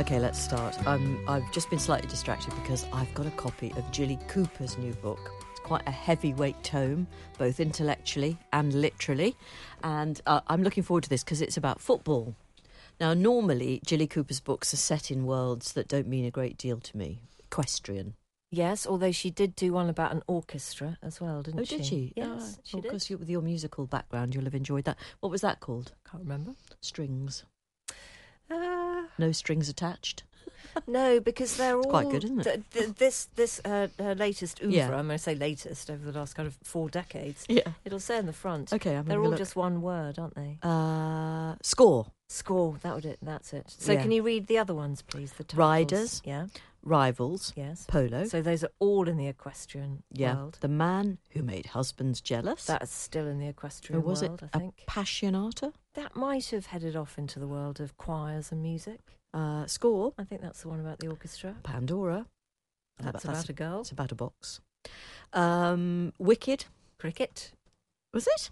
[0.00, 0.74] Okay, let's start.
[0.86, 4.94] Um, I've just been slightly distracted because I've got a copy of Jilly Cooper's new
[4.94, 5.30] book.
[5.50, 9.36] It's quite a heavyweight tome, both intellectually and literally.
[9.84, 12.34] And uh, I'm looking forward to this because it's about football.
[12.98, 16.80] Now, normally, Jilly Cooper's books are set in worlds that don't mean a great deal
[16.80, 17.20] to me.
[17.38, 18.14] Equestrian.
[18.50, 21.74] Yes, although she did do one about an orchestra as well, didn't Oh, she?
[21.74, 22.12] Oh, did she?
[22.16, 22.26] Yes,
[22.58, 22.88] Oh, she well, did.
[22.88, 24.96] Because you, with your musical background, you'll have enjoyed that.
[25.20, 25.92] What was that called?
[26.10, 26.54] Can't remember.
[26.80, 27.44] Strings.
[28.50, 30.24] Uh, No strings attached.
[30.86, 32.44] no, because they're all quite good, isn't it?
[32.44, 34.72] th- th- this this uh, her latest oeuvre.
[34.72, 34.84] Yeah.
[34.86, 37.44] I'm going to say latest over the last kind of four decades.
[37.48, 37.72] Yeah.
[37.84, 38.72] It'll say in the front.
[38.72, 40.58] Okay, I'm They're all just one word, aren't they?
[40.62, 42.06] Uh, score.
[42.28, 42.78] Score.
[42.82, 43.18] That would it.
[43.20, 43.74] That's it.
[43.78, 44.02] So Yeah.
[44.02, 45.32] can you read the other ones, please?
[45.32, 45.58] The titles?
[45.58, 46.22] Riders.
[46.24, 46.46] Yeah.
[46.82, 47.52] Rivals.
[47.56, 47.84] Yes.
[47.86, 48.24] Polo.
[48.24, 50.34] So those are all in the equestrian yeah.
[50.34, 50.58] world.
[50.60, 52.64] The man who made husbands jealous.
[52.64, 54.84] That's still in the or equestrian was world, it I think.
[54.88, 55.72] Appassionata?
[55.94, 59.00] That might have headed off into the world of choirs and music.
[59.32, 60.12] Uh, score.
[60.18, 61.54] I think that's the one about the orchestra.
[61.62, 62.26] Pandora.
[62.98, 63.80] That's about a girl.
[63.80, 64.60] It's about a box.
[65.32, 66.66] Um, Wicked.
[66.98, 67.52] Cricket.
[68.12, 68.50] Was it?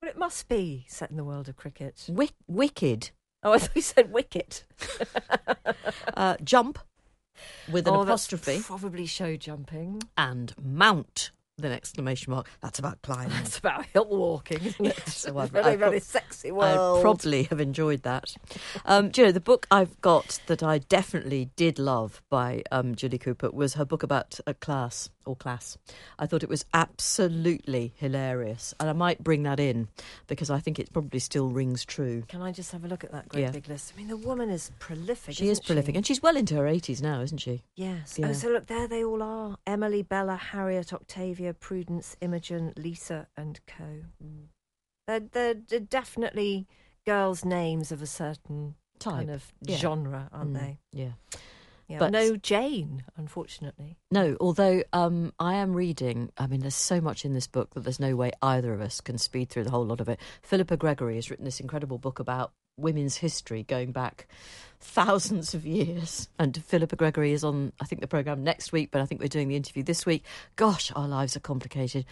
[0.00, 2.06] Well, it must be set in the world of cricket.
[2.08, 3.10] Wick Wicked.
[3.42, 4.64] Oh, I thought you said wicket.
[6.16, 6.78] Uh, jump
[7.70, 8.62] with an oh, that's apostrophe.
[8.62, 10.02] Probably show jumping.
[10.16, 12.50] And mount with an exclamation mark.
[12.60, 13.36] That's about climbing.
[13.38, 15.08] It's about hill walking, isn't it?
[15.08, 18.34] So I've- very, prob- sexy I probably have enjoyed that.
[18.84, 22.94] Um, do you know, the book I've got that I definitely did love by um,
[22.94, 25.76] Jilly Cooper was her book about a class or class.
[26.18, 28.74] I thought it was absolutely hilarious.
[28.80, 29.88] And I might bring that in
[30.26, 32.22] because I think it probably still rings true.
[32.28, 33.50] Can I just have a look at that great Yeah.
[33.50, 33.92] big list?
[33.94, 35.34] I mean, the woman is prolific.
[35.34, 35.94] She is prolific.
[35.96, 37.62] And she's well into her 80s now, isn't she?
[37.76, 38.18] Yes.
[38.18, 38.28] Yeah.
[38.28, 43.60] Oh, so look, there they all are: Emily, Bella, Harriet, Octavia, Prudence, Imogen, Lisa, and
[43.66, 43.84] Co.
[44.24, 44.46] Mm.
[45.06, 46.66] They're, they're, they're definitely
[47.06, 49.12] girls' names of a certain Type.
[49.14, 49.76] kind of yeah.
[49.76, 50.78] genre, aren't Mm, they?
[50.92, 51.12] Yeah.
[51.86, 51.98] Yeah.
[51.98, 53.96] But- no Jane, unfortunately.
[54.10, 57.80] No, although um, I am reading, I mean, there's so much in this book that
[57.80, 60.18] there's no way either of us can speed through the whole lot of it.
[60.42, 64.26] Philippa Gregory has written this incredible book about women's history going back
[64.80, 66.28] thousands of years.
[66.38, 69.28] And Philippa Gregory is on, I think, the programme next week, but I think we're
[69.28, 70.24] doing the interview this week.
[70.56, 72.04] Gosh, our lives are complicated.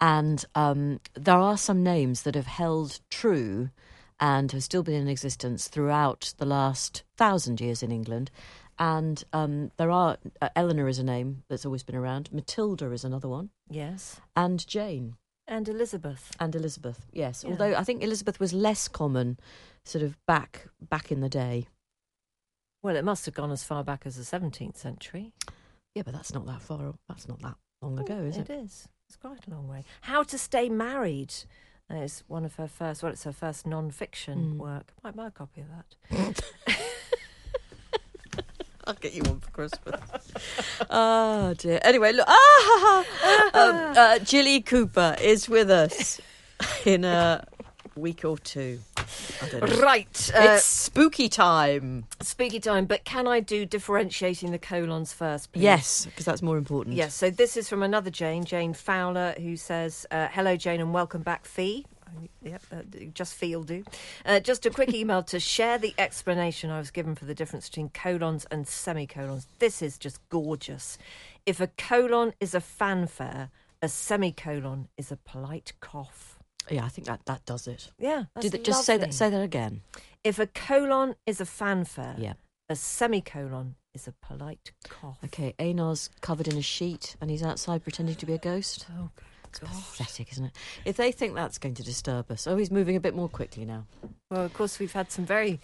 [0.00, 3.70] And um, there are some names that have held true
[4.20, 8.30] and have still been in existence throughout the last thousand years in England.
[8.80, 13.04] And um, there are, uh, Eleanor is a name that's always been around, Matilda is
[13.04, 14.20] another one, Yes.
[14.34, 16.30] and Jane, And Elizabeth.
[16.40, 17.44] and Elizabeth, yes.
[17.44, 17.50] Yeah.
[17.50, 19.38] Although I think Elizabeth was less common
[19.84, 21.68] sort of back back in the day.
[22.82, 25.34] Well, it must have gone as far back as the 17th century.
[25.94, 28.48] Yeah, but that's not that far, that's not that long ago, is it?
[28.48, 28.88] It is.
[29.08, 29.84] It's quite a long way.
[30.02, 31.34] How to Stay Married
[31.90, 34.56] is one of her first, well, it's her first non fiction Mm.
[34.58, 34.94] work.
[35.02, 36.42] Might buy a copy of that.
[38.90, 40.00] I'll get you one for Christmas.
[40.90, 41.78] oh dear.
[41.82, 42.26] Anyway, look.
[42.28, 43.04] Ah,
[43.54, 46.20] um, uh, Jilly Cooper is with us
[46.84, 47.46] in a
[47.94, 48.80] week or two.
[49.42, 49.80] I don't know.
[49.80, 50.30] Right.
[50.34, 52.06] Uh, it's spooky time.
[52.20, 55.62] spooky time, but can I do differentiating the colons first, please?
[55.62, 56.96] Yes, because that's more important.
[56.96, 60.92] Yes, so this is from another Jane, Jane Fowler, who says, uh, Hello, Jane, and
[60.92, 61.84] welcome back, Fi.
[62.42, 62.82] Yep, uh,
[63.14, 63.84] just Fi will do.
[64.24, 67.68] Uh, just a quick email to share the explanation I was given for the difference
[67.68, 69.46] between colons and semicolons.
[69.58, 70.98] This is just gorgeous.
[71.46, 73.50] If a colon is a fanfare,
[73.82, 76.38] a semicolon is a polite cough.
[76.70, 77.90] Yeah, I think that, that does it.
[77.98, 79.14] Yeah, that's Did it, just say that.
[79.14, 79.80] Say that again.
[80.22, 82.34] If a colon is a fanfare, Yeah.
[82.68, 85.18] a semicolon is a polite cough.
[85.24, 85.54] Okay.
[85.58, 88.86] Einar's covered in a sheet and he's outside pretending to be a ghost.
[88.96, 89.10] Oh,
[89.50, 89.68] It's God.
[89.70, 90.52] pathetic, isn't it?
[90.84, 93.64] If they think that's going to disturb us, oh, he's moving a bit more quickly
[93.64, 93.84] now.
[94.30, 95.60] Well, of course, we've had some very,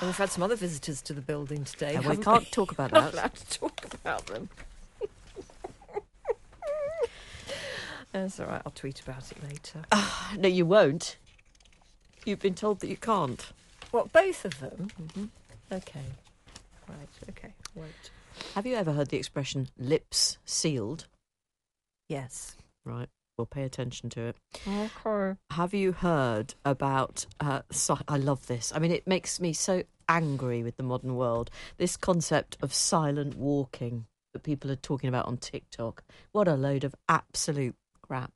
[0.00, 1.92] well, we've had some other visitors to the building today.
[1.94, 3.14] Yeah, we can't talk about Not that.
[3.14, 4.48] allowed to talk about them.
[8.12, 8.62] That's all right.
[8.64, 9.82] I'll tweet about it later.
[10.38, 11.16] No, you won't.
[12.24, 13.52] You've been told that you can't.
[13.90, 14.12] What?
[14.12, 14.88] Both of them?
[15.00, 15.24] Mm-hmm.
[15.72, 16.00] Okay.
[16.88, 17.08] Right.
[17.30, 17.52] Okay.
[17.74, 18.10] Wait.
[18.54, 21.06] Have you ever heard the expression "lips sealed"?
[22.08, 22.56] Yes.
[22.84, 23.08] Right.
[23.36, 24.36] We'll pay attention to it.
[24.66, 25.36] Okay.
[25.50, 27.26] Have you heard about?
[27.38, 27.60] Uh,
[28.08, 28.72] I love this.
[28.74, 31.50] I mean, it makes me so angry with the modern world.
[31.76, 36.02] This concept of silent walking that people are talking about on TikTok.
[36.32, 38.32] What a load of absolute crap.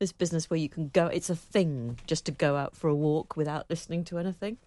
[0.00, 2.94] This business where you can go, it's a thing just to go out for a
[2.94, 4.58] walk without listening to anything.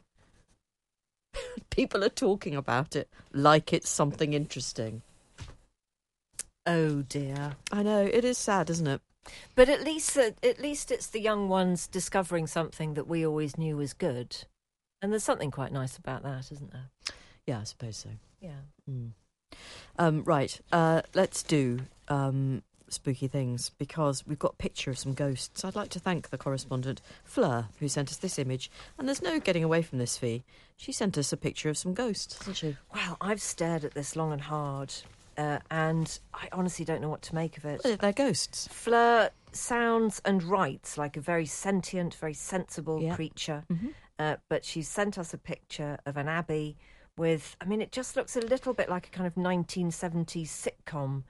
[1.69, 5.01] people are talking about it like it's something interesting.
[6.65, 7.53] Oh dear.
[7.71, 9.01] I know, it is sad, isn't it?
[9.55, 13.57] But at least uh, at least it's the young ones discovering something that we always
[13.57, 14.37] knew was good.
[15.01, 16.89] And there's something quite nice about that, isn't there?
[17.45, 18.09] Yeah, I suppose so.
[18.39, 18.61] Yeah.
[18.89, 19.11] Mm.
[19.97, 25.13] Um, right, uh, let's do um, spooky things because we've got a picture of some
[25.13, 25.63] ghosts.
[25.63, 28.69] I'd like to thank the correspondent, Fleur, who sent us this image.
[28.97, 30.43] And there's no getting away from this Fi.
[30.77, 32.77] She sent us a picture of some ghosts, hasn't she?
[32.93, 34.93] Well, I've stared at this long and hard,
[35.37, 37.81] uh, and I honestly don't know what to make of it.
[37.83, 38.67] Well, they're ghosts.
[38.71, 43.15] Fleur sounds and writes like a very sentient, very sensible Yeah.
[43.15, 43.93] creature, Mhm.
[44.19, 46.77] uh, but she's sent us a picture of an abbey
[47.17, 51.23] with, I mean, it just looks a little bit like a kind of 1970s sitcom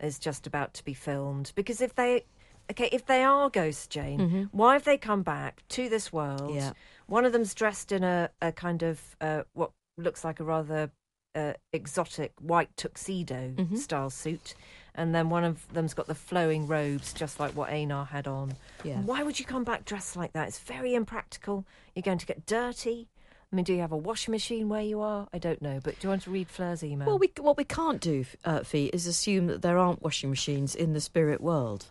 [0.00, 1.52] is just about to be filmed.
[1.54, 2.24] Because if they,
[2.70, 6.54] okay, if they are ghosts, Jane, why have they come back to this world?
[6.54, 6.72] Yeah.
[7.06, 10.90] One of them's dressed in a, a kind of uh, what looks like a rather
[11.34, 14.54] uh, exotic white tuxedo style suit,
[14.94, 18.54] and then one of them's got the flowing robes, just like what Einar had on.
[18.84, 19.00] Yeah.
[19.00, 20.48] Why would you come back dressed like that?
[20.48, 21.64] It's very impractical.
[21.94, 23.08] You're going to get dirty.
[23.52, 25.28] I mean, do you have a washing machine where you are?
[25.32, 27.06] I don't know, but do you want to read Fleur's email?
[27.06, 30.74] Well, we, what we can't do, uh, Fi, is assume that there aren't washing machines
[30.74, 31.86] in the spirit world.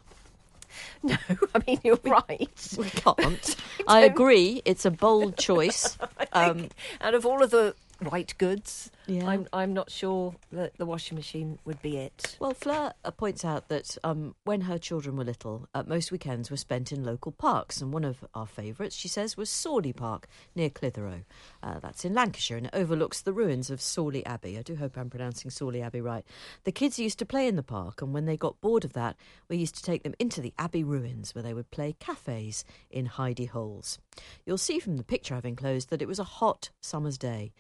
[1.04, 1.18] no,
[1.54, 2.76] I mean you're right.
[2.78, 3.56] We can't.
[3.88, 4.62] I agree.
[4.66, 5.98] It's a bold choice.
[6.34, 6.70] Um,
[7.02, 9.28] Out of all of the white goods, Yeah.
[9.28, 12.38] I'm I'm not sure that the washing machine would be it.
[12.40, 16.52] Well, Fleur uh, points out that um, when her children were little, uh, most weekends
[16.52, 20.28] were spent in local parks, and one of our favourites, she says, was Sawley Park
[20.56, 21.24] near Clitheroe.
[21.64, 24.58] Uh, that's in Lancashire, and it overlooks the ruins of Sawley Abbey.
[24.58, 26.26] I do hope I'm pronouncing Sawley Abbey right.
[26.64, 29.16] The kids used to play in the park, and when they got bored of that,
[29.50, 33.08] we used to take them into the Abbey ruins, where they would play cafes in
[33.08, 34.00] hidey holes.
[34.46, 37.52] You'll see from the picture I've enclosed that it was a hot summer's day.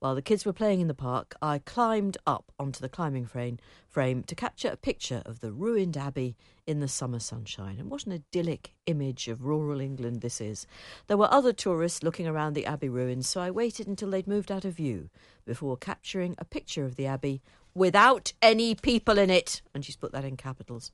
[0.00, 3.58] While the kids were playing in the park, I climbed up onto the climbing frame,
[3.88, 6.36] frame to capture a picture of the ruined abbey
[6.68, 7.78] in the summer sunshine.
[7.80, 10.68] And what an idyllic image of rural England this is.
[11.08, 14.52] There were other tourists looking around the abbey ruins, so I waited until they'd moved
[14.52, 15.10] out of view
[15.44, 17.42] before capturing a picture of the abbey
[17.78, 19.62] without any people in it.
[19.72, 20.92] And she's put that in capitals.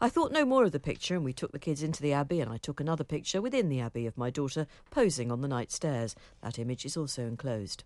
[0.00, 2.40] I thought no more of the picture, and we took the kids into the abbey,
[2.40, 5.70] and I took another picture within the abbey of my daughter posing on the night
[5.70, 6.16] stairs.
[6.42, 7.84] That image is also enclosed.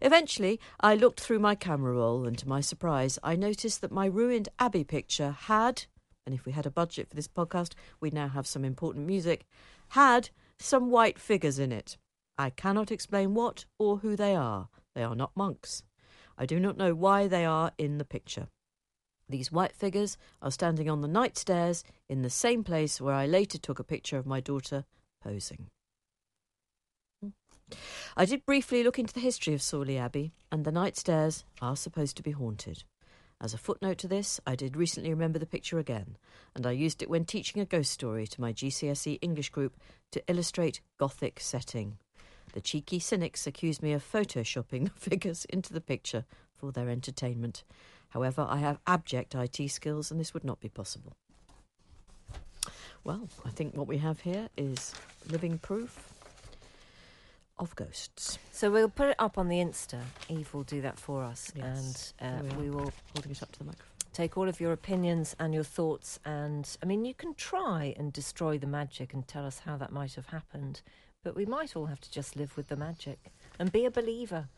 [0.00, 4.06] Eventually, I looked through my camera roll, and to my surprise, I noticed that my
[4.06, 5.84] ruined abbey picture had,
[6.26, 9.44] and if we had a budget for this podcast, we'd now have some important music,
[9.90, 11.98] had some white figures in it.
[12.38, 14.68] I cannot explain what or who they are.
[14.94, 15.82] They are not monks.
[16.38, 18.48] I do not know why they are in the picture.
[19.28, 23.26] These white figures are standing on the night stairs in the same place where I
[23.26, 24.84] later took a picture of my daughter
[25.22, 25.68] posing.
[28.16, 31.76] I did briefly look into the history of Sawley Abbey, and the night stairs are
[31.76, 32.84] supposed to be haunted.
[33.40, 36.16] As a footnote to this, I did recently remember the picture again,
[36.54, 39.76] and I used it when teaching a ghost story to my GCSE English group
[40.12, 41.98] to illustrate Gothic setting.
[42.52, 47.64] The cheeky cynics accused me of photoshopping the figures into the picture for their entertainment.
[48.10, 51.12] However, I have abject IT skills, and this would not be possible.
[53.04, 54.94] Well, I think what we have here is
[55.28, 56.08] living proof
[57.58, 58.38] of ghosts.
[58.52, 60.00] So we'll put it up on the Insta.
[60.28, 63.50] Eve will do that for us, Yes, and uh, we we will Holding it up
[63.52, 63.88] to the microphone.
[64.12, 66.20] take all of your opinions and your thoughts.
[66.24, 69.90] And I mean, you can try and destroy the magic and tell us how that
[69.92, 70.82] might have happened,
[71.22, 74.48] but we might all have to just live with the magic and be a believer.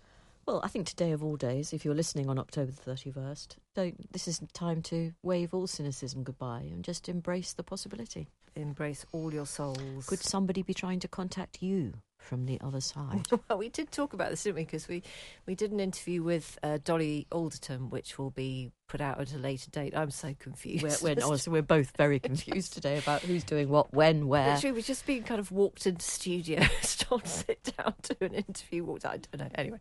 [0.47, 4.13] Well, I think today of all days, if you're listening on October the 31st, don't,
[4.13, 8.29] this is time to wave all cynicism goodbye and just embrace the possibility.
[8.55, 10.07] Embrace all your souls.
[10.07, 11.95] Could somebody be trying to contact you
[12.25, 13.27] from the other side?
[13.49, 14.65] Well, we did talk about this, didn't we?
[14.65, 15.03] Because we,
[15.47, 19.39] we did an interview with uh, Dolly Alderton, which will be put out at a
[19.39, 19.95] later date.
[19.95, 20.83] I'm so confused.
[21.03, 24.55] we're, we're, honestly, we're both very confused today about who's doing what, when, where.
[24.55, 26.61] Literally, we've just been kind of walked into studio,
[26.99, 28.85] told to sit down to an interview.
[28.85, 29.51] Walked, I don't know.
[29.57, 29.79] Anyway,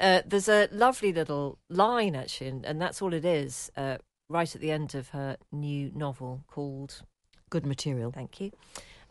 [0.00, 3.70] uh, there's a lovely little line actually, and, and that's all it is.
[3.76, 7.02] Uh, right at the end of her new novel called
[7.50, 8.10] Good material.
[8.10, 8.50] Thank you.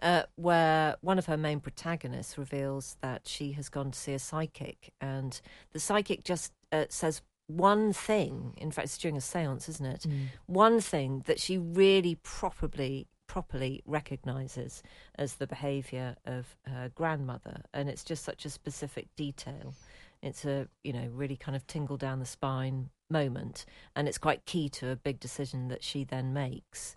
[0.01, 4.19] Uh, where one of her main protagonists reveals that she has gone to see a
[4.19, 5.41] psychic, and
[5.73, 8.53] the psychic just uh, says one thing.
[8.57, 10.05] In fact, it's during a séance, isn't it?
[10.07, 10.27] Mm.
[10.47, 14.83] One thing that she really properly properly recognizes
[15.15, 19.73] as the behavior of her grandmother and it's just such a specific detail
[20.21, 23.63] it's a you know really kind of tingle down the spine moment
[23.95, 26.93] and it's quite key to a big decision that she then makes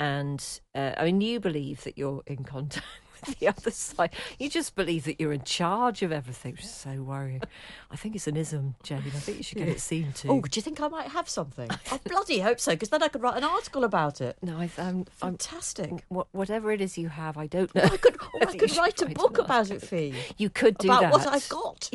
[0.00, 2.86] and uh, i mean you believe that you're in contact
[3.26, 6.70] with the other side you just believe that you're in charge of everything which is
[6.72, 7.42] so worrying
[7.90, 10.40] i think it's an ism jane i think you should get it seen to Oh,
[10.40, 11.68] do you think I might have something?
[11.92, 14.38] I bloody hope so, because then I could write an article about it.
[14.42, 15.92] no I, I'm, I'm Fantastic.
[16.08, 17.82] Whatever it is you have, I don't know.
[17.82, 19.82] I could, or I could write a book about it.
[19.82, 20.14] Fi.
[20.38, 21.12] You could do about that.
[21.12, 21.90] what I've got.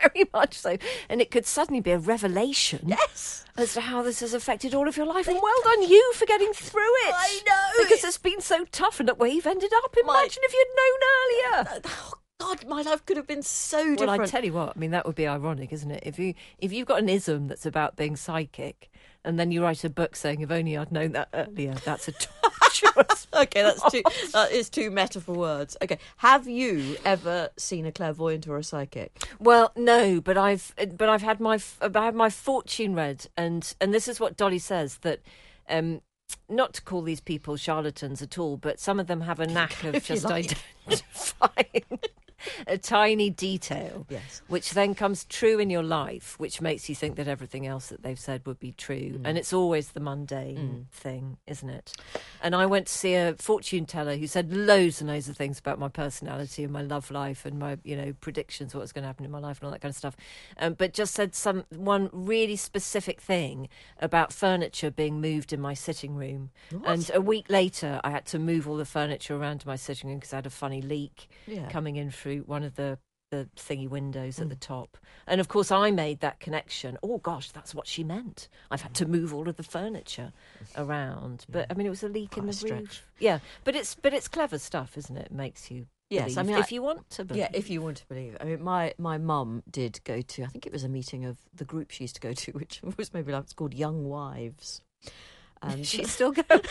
[0.00, 0.76] Very much so,
[1.08, 3.44] and it could suddenly be a revelation Yes.
[3.56, 5.28] as to how this has affected all of your life.
[5.28, 7.14] And well done you for getting through it.
[7.16, 7.82] I know.
[7.84, 9.94] because it's been so tough, and look where you've ended up.
[10.04, 11.68] My- Imagine if you'd known earlier.
[11.76, 14.00] Uh, oh, God, my life could have been so different.
[14.10, 14.20] Well.
[14.20, 16.04] I tell you what, I mean that would be ironic, isn't it?
[16.06, 18.90] If you if you've got an ism that's about being psychic,
[19.24, 22.12] and then you write a book saying, "If only I'd known that earlier," that's a
[22.72, 23.26] torturous.
[23.34, 24.02] okay, that's too.
[24.32, 25.76] That is too meta for words.
[25.82, 29.24] Okay, have you ever seen a clairvoyant or a psychic?
[29.38, 33.74] Well, no, but I've but I've had my f- I had my fortune read, and
[33.80, 35.20] and this is what Dolly says that.
[35.68, 36.02] Um,
[36.50, 39.82] not to call these people charlatans at all, but some of them have a knack
[39.84, 40.54] of just like.
[40.86, 41.98] identifying
[42.66, 44.42] a tiny detail, Yes.
[44.48, 48.02] which then comes true in your life, which makes you think that everything else that
[48.02, 49.20] they've said would be true.
[49.24, 51.94] And it's always the mundane thing, isn't it?
[52.40, 55.58] And I went to see a fortune teller who said loads and loads of things
[55.58, 59.02] about my personality and my love life and my, you know, predictions, what was going
[59.02, 60.16] to happen in my life and all that kind of stuff.
[60.58, 63.68] Um, but just said some one really specific thing
[64.00, 66.50] about furniture being moved in my sitting room.
[66.84, 70.18] And a week later, I had to move all the furniture around my sitting room
[70.18, 71.68] because I had a funny leak Yeah.
[71.68, 72.98] coming in through one of the
[73.30, 74.60] the thingy windows at the mm.
[74.60, 74.96] top.
[75.26, 76.96] And of course, I made that connection.
[77.02, 78.48] Oh gosh, that's what she meant.
[78.70, 80.32] I've had to move all of the furniture
[80.76, 81.44] around.
[81.46, 82.56] But I mean, it was a leak in the roof.
[82.56, 83.02] stretch.
[83.18, 85.26] Yeah, but it's but it's clever stuff, isn't it?
[85.26, 87.40] It makes you Yes, I mean, if I- you want to believe.
[87.42, 88.36] Yeah, if you want to believe.
[88.40, 90.44] I mean, my my mum did go to.
[90.44, 92.80] I think it was a meeting of the group she used to go to, which
[92.96, 94.80] was maybe like it's called Young Wives.
[95.60, 96.62] And she's still going.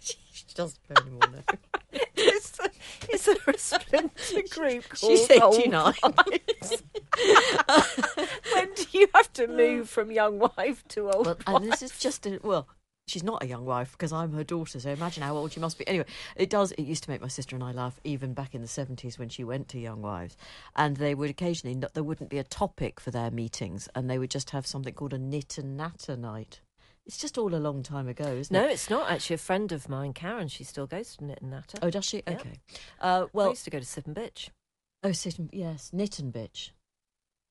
[0.00, 0.16] she
[0.56, 1.20] doesn't go anymore.
[1.30, 1.58] No.
[3.12, 5.94] Is, there a splinter group called She's Old eighty nine.
[6.02, 6.82] Wives?
[8.52, 9.56] when do you have to mm.
[9.56, 11.62] move from young wife to old well, wife?
[11.62, 12.68] and this is just a, well.
[13.08, 15.76] She's not a young wife because I'm her daughter, so imagine how old she must
[15.76, 15.86] be.
[15.88, 16.04] Anyway,
[16.36, 16.70] it does.
[16.72, 19.28] It used to make my sister and I laugh, even back in the seventies when
[19.28, 20.36] she went to Young Wives,
[20.76, 24.30] and they would occasionally there wouldn't be a topic for their meetings, and they would
[24.30, 26.60] just have something called a knit and natter night.
[27.06, 28.66] It's just all a long time ago, isn't No, it?
[28.66, 30.48] No, it's not actually a friend of mine, Karen.
[30.48, 31.78] She still goes to Knit and Natter.
[31.82, 32.22] Oh, does she?
[32.26, 32.34] Yeah.
[32.34, 32.60] Okay.
[33.00, 34.50] Uh, I well, used to go to Sip and Bitch.
[35.02, 36.70] oh, sit and yes, knit and bitch,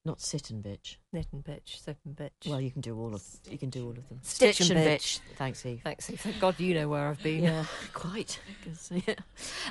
[0.04, 0.96] not sit and bitch.
[1.14, 2.48] Knit and Bitch, Sip and Bitch.
[2.50, 4.20] Well, you can do all of you can do all of them.
[4.24, 5.20] Stitch and bitch.
[5.36, 5.82] Thanks, Eve.
[5.84, 6.10] Thanks.
[6.10, 6.20] Eve.
[6.20, 7.44] Thank God you know where I've been.
[7.44, 8.40] Yeah, quite.
[8.90, 9.16] yeah.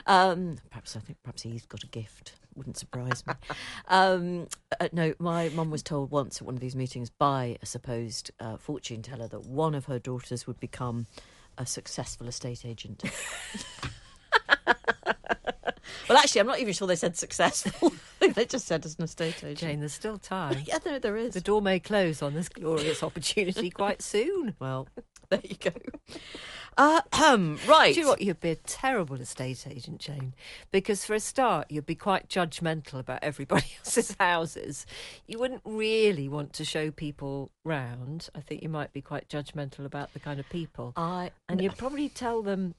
[0.07, 2.35] Um, perhaps I think perhaps he's got a gift.
[2.55, 3.35] Wouldn't surprise me.
[3.89, 4.47] um,
[4.81, 8.31] uh, no, my mum was told once at one of these meetings by a supposed
[8.39, 11.07] uh, fortune teller that one of her daughters would become
[11.59, 13.03] a successful estate agent.
[16.09, 17.93] well, actually, I'm not even sure they said successful.
[18.35, 19.59] they just said as an estate agent.
[19.59, 20.59] Jane, there's still time.
[20.67, 21.35] Yeah, there, there is.
[21.35, 24.55] The door may close on this glorious opportunity quite soon.
[24.61, 24.89] Well,
[25.29, 25.73] there you go.
[26.77, 27.01] Uh,
[27.69, 27.93] right.
[27.93, 28.23] Do you know what?
[28.23, 30.35] You'd be a terrible estate agent, Jane,
[30.71, 34.87] because for a start, you'd be quite judgmental about everybody else's houses.
[35.27, 38.29] You wouldn't really want to show people round.
[38.35, 40.93] I think you might be quite judgmental about the kind of people.
[40.97, 42.75] I And you'd probably tell them,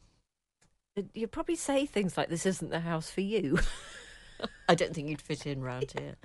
[1.14, 3.60] you'd probably say things like, this isn't the house for you.
[4.72, 6.16] I don't think you'd fit in round here.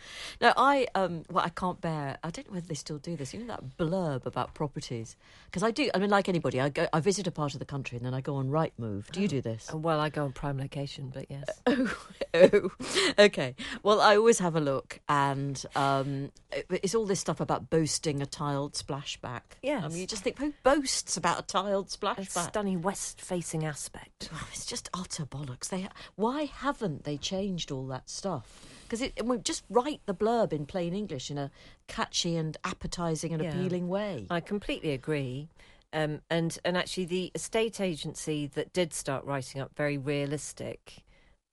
[0.41, 2.19] No, I um, well, I can't bear.
[2.23, 3.35] I don't know whether they still do this.
[3.35, 5.91] You know that blurb about properties because I do.
[5.95, 8.15] I mean, like anybody, I go, I visit a part of the country and then
[8.15, 9.11] I go on Rightmove.
[9.11, 9.71] Do you do this?
[9.73, 11.45] well, I go on prime location, but yes.
[11.69, 12.71] Oh, oh,
[13.19, 13.55] okay.
[13.83, 18.21] Well, I always have a look, and um, it- it's all this stuff about boasting
[18.21, 19.43] a tiled splashback.
[19.62, 19.83] Yes.
[19.85, 22.49] I mean, you just think who boasts about a tiled A splashback?
[22.49, 24.29] stunning west-facing aspect.
[24.35, 25.69] Oh, it's just utter bollocks.
[25.69, 28.36] They why haven't they changed all that stuff?
[28.85, 31.50] Because it we just write the blurb in plain English in a
[31.88, 33.50] catchy and appetising and Yeah.
[33.50, 34.26] appealing way.
[34.31, 35.49] I completely agree.
[35.93, 41.02] Um, and and actually, the estate agency that did start writing up very realistic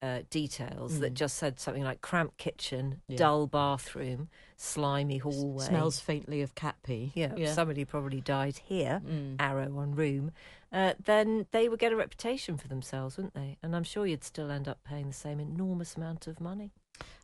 [0.04, 3.00] uh, details that just said something like cramped kitchen, Mm.
[3.14, 3.18] Yeah.
[3.18, 5.66] dull bathroom, slimy hallway.
[5.66, 7.12] Smells faintly of cat pee.
[7.16, 9.02] Yeah, somebody probably died here.
[9.08, 9.38] Mm.
[9.40, 10.32] Arrow on room.
[10.72, 13.58] Uh, then they would get a reputation for themselves, wouldn't they?
[13.64, 16.72] And I'm sure you'd still end up paying the same enormous amount of money.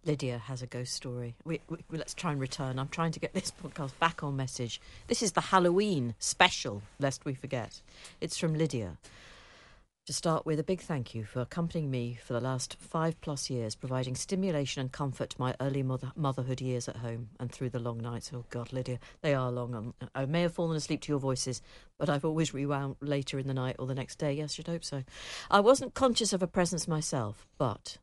[0.05, 1.35] Lydia has a ghost story.
[1.43, 2.79] We, we, let's try and return.
[2.79, 4.79] I'm trying to get this podcast back on message.
[5.07, 7.81] This is the Halloween special, lest we forget.
[8.21, 8.97] It's from Lydia.
[10.09, 13.51] To start with, a big thank you for accompanying me for the last five plus
[13.51, 17.69] years, providing stimulation and comfort to my early mother- motherhood years at home and through
[17.69, 18.31] the long nights.
[18.33, 19.93] Oh, God, Lydia, they are long.
[20.15, 21.61] I may have fallen asleep to your voices,
[21.99, 24.33] but I've always rewound later in the night or the next day.
[24.33, 25.03] Yes, you'd hope so.
[25.51, 27.99] I wasn't conscious of a presence myself, but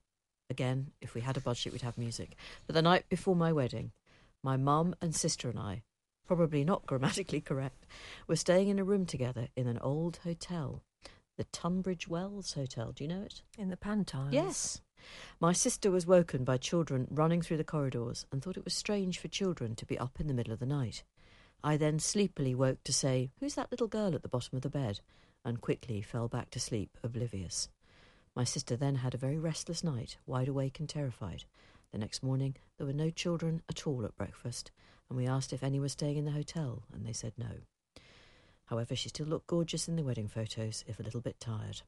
[0.49, 2.37] Again, if we had a budget, we'd have music.
[2.69, 3.91] But the night before my wedding,
[4.45, 5.83] my mum and sister and I,
[6.25, 7.85] probably not grammatically correct,
[8.29, 10.85] were staying in a room together in an old hotel,
[11.37, 12.93] the Tunbridge Wells Hotel.
[12.93, 13.43] Do you know it?
[13.59, 14.33] In the Pantiles?
[14.33, 14.81] Yes.
[15.41, 19.19] My sister was woken by children running through the corridors and thought it was strange
[19.19, 21.05] for children to be up in the middle of the night.
[21.63, 24.71] I then sleepily woke to say, Who's that little girl at the bottom of the
[24.71, 25.01] bed?
[25.45, 27.69] and quickly fell back to sleep, oblivious.
[28.35, 31.45] My sister then had a very restless night, wide awake and terrified.
[31.93, 34.73] The next morning, there were no children at all at breakfast,
[35.09, 37.61] and we asked if any were staying in the hotel, and they said no.
[38.67, 41.83] However, she still looked gorgeous in the wedding photos, if a little bit tired.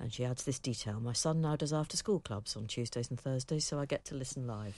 [0.00, 3.18] And she adds this detail My son now does after school clubs on Tuesdays and
[3.18, 4.76] Thursdays, so I get to listen live.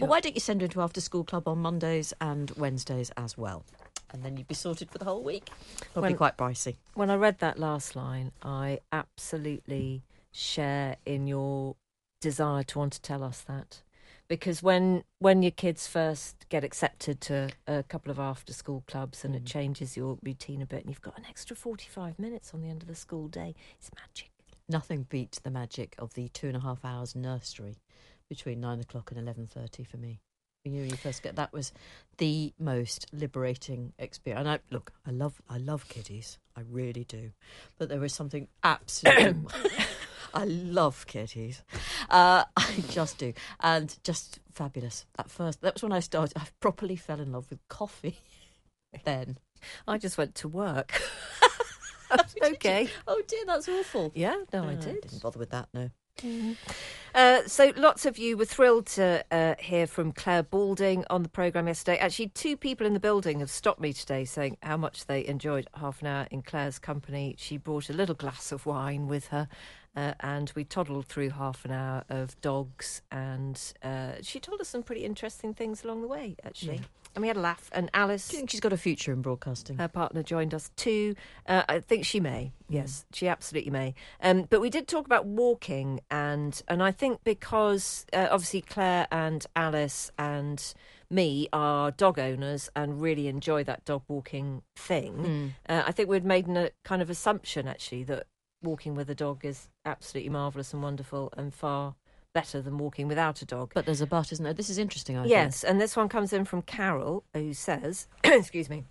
[0.00, 3.36] Well, why don't you send her into after school club on Mondays and Wednesdays as
[3.36, 3.64] well?
[4.12, 5.50] and then you'd be sorted for the whole week.
[5.92, 6.76] Probably when, quite pricey.
[6.94, 10.02] When I read that last line, I absolutely
[10.32, 11.76] share in your
[12.20, 13.82] desire to want to tell us that.
[14.28, 19.24] Because when when your kids first get accepted to a couple of after school clubs
[19.24, 19.38] and mm.
[19.38, 22.68] it changes your routine a bit and you've got an extra 45 minutes on the
[22.68, 24.30] end of the school day, it's magic.
[24.68, 27.76] Nothing beats the magic of the two and a half hours nursery
[28.28, 30.20] between nine o'clock and 11.30 for me
[30.72, 31.72] you when you first get that was
[32.18, 34.40] the most liberating experience.
[34.40, 37.30] And I look, I love I love kiddies, I really do,
[37.78, 39.34] but there was something absolutely.
[40.36, 41.62] I love kitties.
[42.10, 43.32] Uh, I just do.
[43.60, 45.06] And just fabulous.
[45.18, 46.36] At first, that was when I started.
[46.36, 48.18] I properly fell in love with coffee
[49.04, 49.38] then.
[49.88, 51.00] I just went to work.
[52.42, 52.88] okay.
[53.08, 54.12] Oh dear, that's awful.
[54.14, 55.00] Yeah, no, I did.
[55.00, 55.90] Didn't bother with that, no.
[56.18, 56.52] Mm-hmm.
[57.14, 61.28] Uh, so, lots of you were thrilled to uh, hear from Clare Balding on the
[61.28, 61.98] programme yesterday.
[61.98, 65.68] Actually, two people in the building have stopped me today saying how much they enjoyed
[65.74, 67.34] half an hour in Clare's company.
[67.38, 69.48] She brought a little glass of wine with her,
[69.96, 74.68] uh, and we toddled through half an hour of dogs, and uh, she told us
[74.68, 76.76] some pretty interesting things along the way, actually.
[76.76, 76.82] Yeah
[77.16, 77.70] and we had a laugh.
[77.72, 79.78] And Alice, do you think she's got a future in broadcasting?
[79.78, 81.16] Her partner joined us too.
[81.48, 82.52] Uh, I think she may.
[82.68, 83.16] Yes, mm.
[83.16, 83.94] she absolutely may.
[84.20, 89.08] Um, but we did talk about walking, and and I think because uh, obviously Clare
[89.10, 90.62] and Alice and
[91.08, 95.54] me are dog owners and really enjoy that dog walking thing.
[95.68, 95.74] Mm.
[95.74, 98.26] Uh, I think we'd made a kind of assumption actually that
[98.66, 101.94] walking with a dog is absolutely marvelous and wonderful and far
[102.34, 103.70] better than walking without a dog.
[103.74, 104.52] But there's a but, isn't there?
[104.52, 105.70] This is interesting, I Yes, think.
[105.70, 108.84] and this one comes in from Carol, who says, excuse me,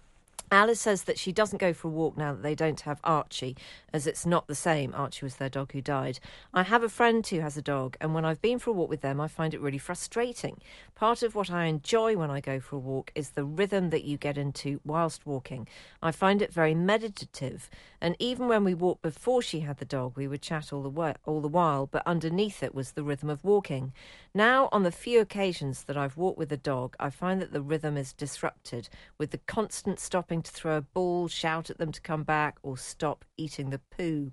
[0.51, 3.57] Alice says that she doesn't go for a walk now that they don't have Archie,
[3.91, 4.93] as it's not the same.
[4.95, 6.19] Archie was their dog who died.
[6.53, 8.89] I have a friend who has a dog, and when I've been for a walk
[8.89, 10.59] with them, I find it really frustrating.
[10.93, 14.03] Part of what I enjoy when I go for a walk is the rhythm that
[14.03, 15.67] you get into whilst walking.
[16.01, 20.15] I find it very meditative, and even when we walked before she had the dog,
[20.15, 23.43] we would chat all the, all the while, but underneath it was the rhythm of
[23.43, 23.93] walking.
[24.33, 27.61] Now, on the few occasions that I've walked with a dog, I find that the
[27.61, 32.01] rhythm is disrupted with the constant stopping to throw a ball, shout at them to
[32.01, 34.31] come back, or stop eating the poo.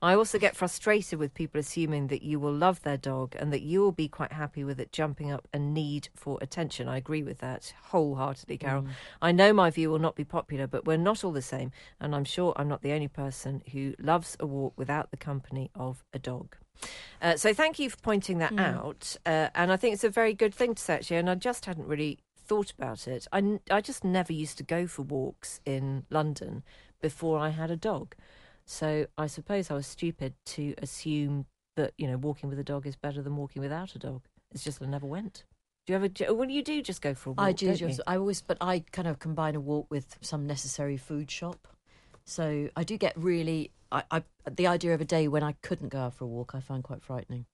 [0.00, 3.62] I also get frustrated with people assuming that you will love their dog and that
[3.62, 6.88] you will be quite happy with it jumping up and need for attention.
[6.88, 8.82] I agree with that wholeheartedly, Carol.
[8.82, 8.88] Mm.
[9.22, 12.14] I know my view will not be popular, but we're not all the same, and
[12.14, 16.04] I'm sure I'm not the only person who loves a walk without the company of
[16.12, 16.56] a dog.
[17.22, 18.60] Uh, so thank you for pointing that mm.
[18.60, 19.16] out.
[19.24, 21.16] Uh, and I think it's a very good thing to say, actually.
[21.18, 23.26] And I just hadn't really thought about it.
[23.32, 26.62] I, I just never used to go for walks in London
[27.00, 28.14] before I had a dog.
[28.64, 32.86] So I suppose I was stupid to assume that, you know, walking with a dog
[32.86, 34.22] is better than walking without a dog.
[34.52, 35.44] It's just I never went.
[35.86, 36.34] Do you ever?
[36.34, 37.46] When you do, just go for a walk.
[37.46, 37.74] I do.
[37.74, 41.68] Just, I always, but I kind of combine a walk with some necessary food shop.
[42.24, 45.90] So I do get really I, I, the idea of a day when I couldn't
[45.90, 47.46] go out for a walk, I find quite frightening.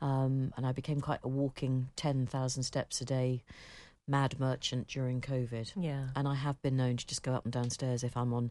[0.00, 3.42] Um, and I became quite a walking 10,000 steps a day
[4.06, 5.72] mad merchant during COVID.
[5.76, 6.06] Yeah.
[6.16, 8.50] And I have been known to just go up and downstairs if I'm on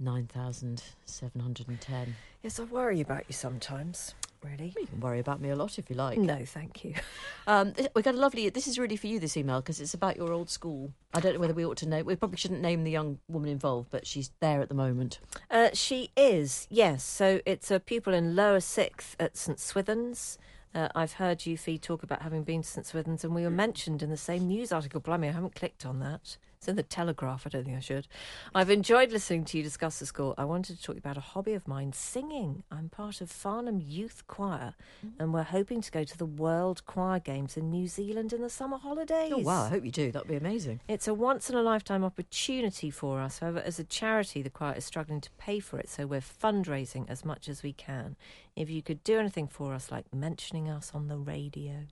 [0.00, 2.16] 9,710.
[2.42, 4.74] Yes, I worry about you sometimes really.
[4.78, 6.18] You can worry about me a lot if you like.
[6.18, 6.94] No, thank you.
[7.46, 8.48] Um, we got a lovely.
[8.48, 9.20] This is really for you.
[9.20, 10.94] This email because it's about your old school.
[11.12, 12.06] I don't know whether we ought to name.
[12.06, 15.18] We probably shouldn't name the young woman involved, but she's there at the moment.
[15.50, 16.66] Uh, she is.
[16.70, 17.04] Yes.
[17.04, 20.38] So it's a pupil in lower sixth at St Swithun's.
[20.74, 23.50] Uh, I've heard you, Fi, talk about having been to St Swithun's, and we were
[23.50, 25.00] mentioned in the same news article.
[25.00, 26.36] Blimey, I haven't clicked on that.
[26.64, 27.46] It's in the Telegraph.
[27.46, 28.08] I don't think I should.
[28.54, 30.34] I've enjoyed listening to you discuss the school.
[30.38, 32.62] I wanted to talk about a hobby of mine, singing.
[32.70, 34.72] I'm part of Farnham Youth Choir,
[35.04, 35.10] mm.
[35.18, 38.48] and we're hoping to go to the World Choir Games in New Zealand in the
[38.48, 39.30] summer holidays.
[39.34, 39.64] Oh wow!
[39.64, 40.10] I hope you do.
[40.10, 40.80] That'd be amazing.
[40.88, 43.40] It's a once in a lifetime opportunity for us.
[43.40, 47.04] However, as a charity, the choir is struggling to pay for it, so we're fundraising
[47.10, 48.16] as much as we can.
[48.56, 51.88] If you could do anything for us, like mentioning us on the radio,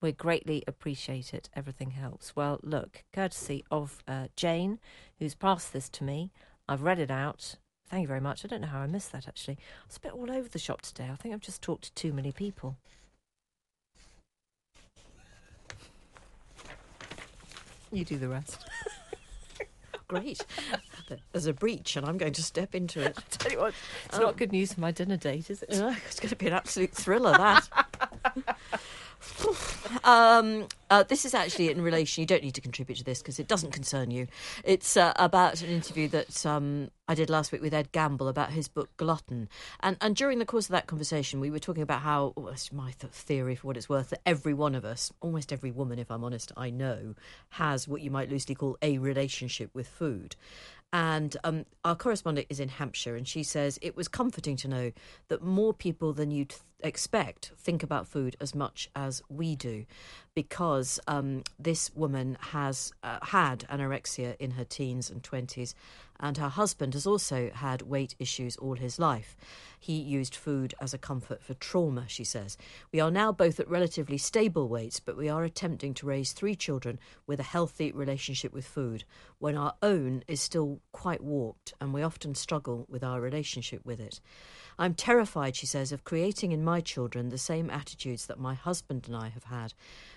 [0.00, 1.48] we greatly appreciate it.
[1.54, 2.34] Everything helps.
[2.34, 4.78] Well, look, courtesy of uh, Jane,
[5.18, 6.30] who's passed this to me,
[6.68, 7.56] I've read it out.
[7.88, 8.44] Thank you very much.
[8.44, 9.54] I don't know how I missed that actually.
[9.54, 11.08] I was a bit all over the shop today.
[11.12, 12.76] I think I've just talked to too many people.
[17.92, 18.64] You do the rest.
[20.08, 20.44] Great.
[21.32, 23.14] There's a breach, and I'm going to step into it.
[23.18, 23.74] I tell you what,
[24.06, 25.80] it's not good news for my dinner date, is it?
[25.80, 27.68] Uh, it's going to be an absolute thriller, that.
[30.04, 32.20] Um, uh, this is actually in relation.
[32.22, 34.26] You don't need to contribute to this because it doesn't concern you.
[34.64, 38.50] It's uh, about an interview that um, I did last week with Ed Gamble about
[38.50, 39.48] his book Glutton,
[39.80, 42.72] and and during the course of that conversation, we were talking about how well, it's
[42.72, 45.98] my th- theory, for what it's worth, that every one of us, almost every woman,
[45.98, 47.14] if I'm honest, I know,
[47.50, 50.36] has what you might loosely call a relationship with food.
[50.92, 54.92] And um, our correspondent is in Hampshire, and she says it was comforting to know
[55.28, 59.84] that more people than you'd expect think about food as much as we do,
[60.34, 65.74] because um, this woman has uh, had anorexia in her teens and 20s,
[66.18, 69.36] and her husband has also had weight issues all his life.
[69.78, 72.58] He used food as a comfort for trauma, she says.
[72.92, 76.54] We are now both at relatively stable weights, but we are attempting to raise three
[76.54, 79.04] children with a healthy relationship with food
[79.38, 84.00] when our own is still quite warped and we often struggle with our relationship with
[84.00, 84.20] it.
[84.80, 89.04] I'm terrified, she says, of creating in my children the same attitudes that my husband
[89.06, 89.74] and I have had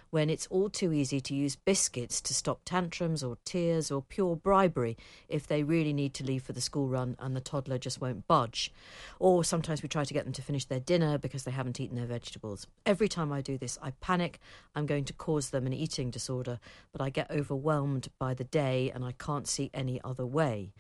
[0.10, 4.38] when it's all too easy to use biscuits to stop tantrums or tears or pure
[4.38, 4.95] bribery
[5.28, 8.26] if they really need to leave for the school run and the toddler just won't
[8.26, 8.71] budge.
[9.19, 11.97] Or sometimes we try to get them to finish their dinner because they haven't eaten
[11.97, 12.67] their vegetables.
[12.86, 14.39] Every time I do this, I panic
[14.76, 16.60] I'm going to cause them an eating disorder,
[16.93, 20.71] but I get overwhelmed by the day and I can't see any other way.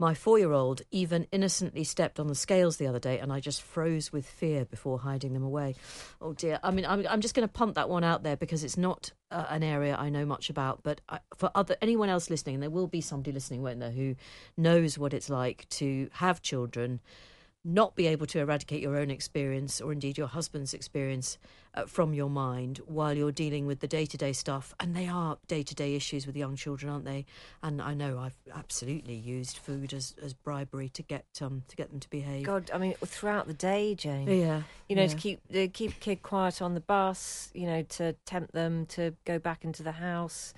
[0.00, 3.38] My four year old even innocently stepped on the scales the other day and I
[3.38, 5.74] just froze with fear before hiding them away.
[6.22, 6.58] Oh dear.
[6.62, 9.12] I mean, I'm, I'm just going to pump that one out there because it's not
[9.30, 10.82] uh, an area I know much about.
[10.82, 13.90] But I, for other anyone else listening, and there will be somebody listening, won't there,
[13.90, 14.16] who
[14.56, 17.00] knows what it's like to have children
[17.64, 21.38] not be able to eradicate your own experience or indeed your husband's experience
[21.74, 25.94] uh, from your mind while you're dealing with the day-to-day stuff and they are day-to-day
[25.94, 27.24] issues with young children aren't they
[27.62, 31.90] and i know i've absolutely used food as, as bribery to get um to get
[31.90, 34.26] them to behave God, I mean, throughout the day, Jane.
[34.28, 35.08] yeah You know, yeah.
[35.08, 37.50] to keep the keep a kid quiet on the bus.
[37.54, 40.54] You know, to tempt them to go back into the house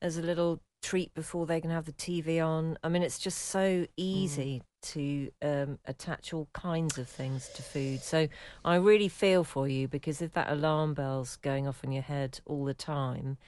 [0.00, 2.76] as a little treat before they can have the TV on.
[2.84, 8.02] I mean, it's just so easy to um, attach all kinds of things to food.
[8.02, 8.28] So
[8.64, 12.40] I really feel for you because if that alarm bell's going off in your head
[12.44, 13.38] all the time,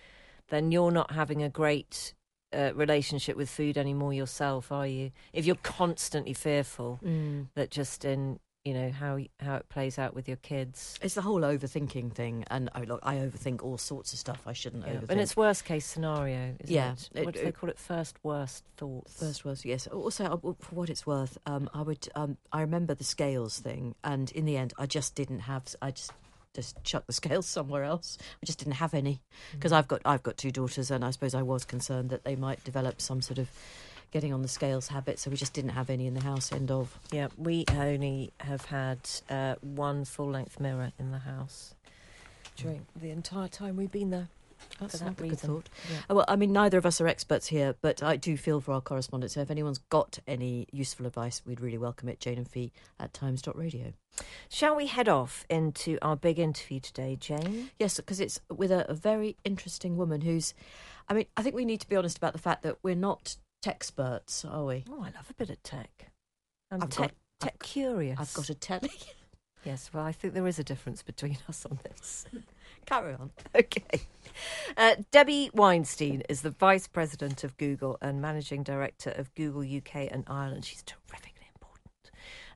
[0.49, 2.15] then you're not having a great
[2.57, 5.11] uh, relationship with food anymore yourself, are you?
[5.35, 7.49] If you're constantly fearful Mm.
[7.55, 10.99] that just in you know how how it plays out with your kids.
[11.01, 14.53] it's the whole overthinking thing and oh, look i overthink all sorts of stuff i
[14.53, 14.95] shouldn't Yeah.
[14.95, 17.11] overthink And it's worst case scenario, isn't Yeah, it?
[17.15, 17.79] it- What do they it- call it?
[17.79, 19.19] First worst thoughts.
[19.21, 19.65] First worst.
[19.65, 19.87] yes.
[19.87, 22.09] Also, uh, for what it's worth, um, I would.
[22.15, 25.63] Um, I remember the scales thing, and in the end, I just didn't have.
[25.81, 26.11] I just
[26.55, 28.19] just chucked the scales somewhere else.
[28.43, 29.21] I just didn't have any
[29.53, 32.35] because I've got I've got two daughters, and I suppose I was concerned that they
[32.37, 33.49] might develop some sort of
[34.11, 35.19] getting on the scales habit.
[35.19, 36.53] So we just didn't have any in the house.
[36.53, 36.99] End of.
[37.13, 41.75] Yeah, we only have had uh, one full length mirror in the house
[42.57, 44.29] during the entire time we've been there.
[44.81, 45.69] That's that a good thought.
[45.91, 45.99] Yeah.
[46.11, 48.73] Uh, Well, I mean, neither of us are experts here, but I do feel for
[48.73, 49.35] our correspondents.
[49.35, 52.21] So if anyone's got any useful advice, we'd really welcome it.
[52.21, 53.93] Jane and Fi at times.radio.
[54.49, 57.71] Shall we head off into our big interview today, Jane?
[57.79, 60.55] Yes, because it's with a, a very interesting woman who's.
[61.09, 63.37] I mean, I think we need to be honest about the fact that we're not
[63.67, 64.85] experts, are we?
[64.91, 66.11] Oh, I love a bit of tech.
[66.71, 68.19] I'm I've tech, got- tech curious.
[68.19, 68.91] I've got a telly.
[69.65, 72.25] Yes, well, I think there is a difference between us on this.
[72.87, 73.33] Carry on.
[73.53, 74.03] Okay.
[74.77, 80.07] Uh, Debbie Weinstein is the Vice President of Google and Managing Director of Google UK
[80.13, 80.65] and Ireland.
[80.67, 81.33] She's important.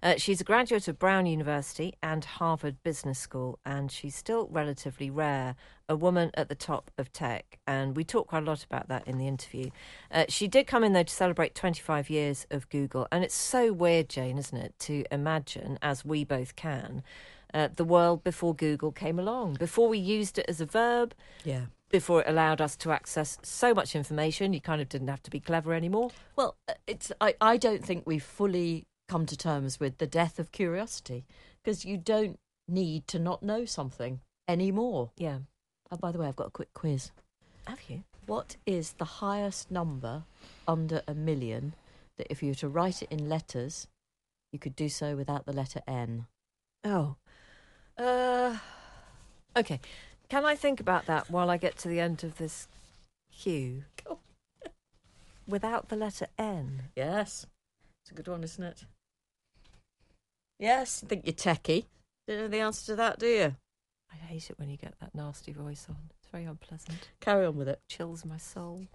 [0.03, 5.11] Uh, she's a graduate of Brown University and Harvard Business School, and she's still relatively
[5.11, 5.57] rare,
[5.89, 7.59] a woman at the top of tech.
[7.67, 9.71] And we talked quite a lot about that in the interview.
[10.11, 13.09] Uh, she did come in, though, to celebrate 25 years of Google.
[13.13, 17.03] And it's so weird, Jane, isn't it, to imagine, as we both can,
[17.53, 21.67] uh, the world before Google came along, before we used it as a verb, Yeah.
[21.91, 24.53] before it allowed us to access so much information.
[24.53, 26.11] You kind of didn't have to be clever anymore.
[26.37, 30.39] Well, uh, it's I, I don't think we've fully come to terms with the death
[30.39, 31.25] of curiosity
[31.65, 35.11] because you don't need to not know something anymore.
[35.17, 35.39] Yeah.
[35.91, 37.11] Oh, by the way, I've got a quick quiz.
[37.67, 38.05] Have you?
[38.27, 40.23] What is the highest number
[40.69, 41.75] under a million
[42.19, 43.89] that if you were to write it in letters,
[44.53, 46.27] you could do so without the letter N?
[46.85, 47.17] Oh.
[47.99, 48.59] Uh,
[49.57, 49.81] okay.
[50.29, 52.69] Can I think about that while I get to the end of this
[53.33, 53.83] queue?
[55.49, 56.85] Without the letter N.
[56.95, 57.45] Yes.
[58.05, 58.85] It's a good one, isn't it?
[60.61, 61.03] Yes.
[61.03, 61.87] I think you're techie.
[62.29, 63.57] Don't know the answer to that, do you?
[64.13, 65.97] I hate it when you get that nasty voice on.
[66.19, 67.09] It's very unpleasant.
[67.21, 67.81] Carry on with it.
[67.89, 68.87] Chills my soul.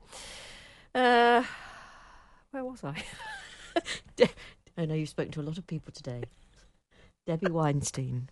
[0.93, 1.43] Uh,
[2.51, 3.03] where was I?
[4.77, 6.23] I know you've spoken to a lot of people today.
[7.25, 8.29] Debbie Weinstein.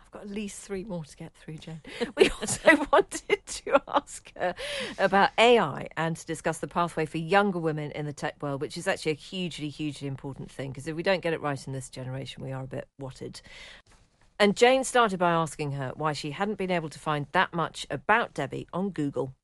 [0.00, 1.80] I've got at least three more to get through, Jen.
[2.16, 4.54] We also wanted to ask her
[4.98, 8.76] about AI and to discuss the pathway for younger women in the tech world, which
[8.76, 11.72] is actually a hugely, hugely important thing because if we don't get it right in
[11.72, 13.40] this generation, we are a bit watted.
[14.38, 17.86] And Jane started by asking her why she hadn't been able to find that much
[17.90, 19.34] about Debbie on Google.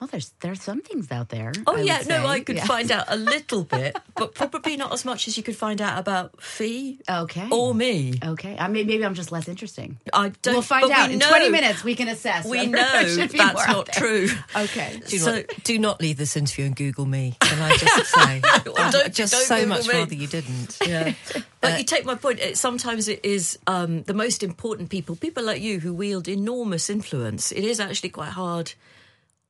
[0.00, 1.50] Well, there's there's some things out there.
[1.66, 2.24] Oh I yeah, would no.
[2.24, 2.66] I could Yeah.
[2.66, 5.98] find out a little bit, but probably not as much as you could find out
[5.98, 7.48] about Fi Okay.
[7.50, 8.14] or me.
[8.24, 8.56] Okay.
[8.56, 9.98] I mean, maybe I'm just less interesting.
[10.12, 10.54] I don't.
[10.54, 11.82] we'll find but we out in know- 20 minutes.
[11.82, 12.46] We can assess.
[12.46, 14.28] We know there should be that's not true.
[14.54, 15.00] Okay.
[15.08, 17.34] Do So- not, do not leave this interview and Google me.
[17.40, 18.40] Can I just say?
[18.66, 19.94] Well, don't- just don't so Google much me.
[19.94, 20.78] rather you didn't.
[20.86, 21.14] Yeah,
[21.60, 22.38] but you take my point.
[22.38, 26.88] It, sometimes it is um, the most important people, people like you who wield enormous
[26.88, 27.50] influence.
[27.50, 28.74] It is actually quite hard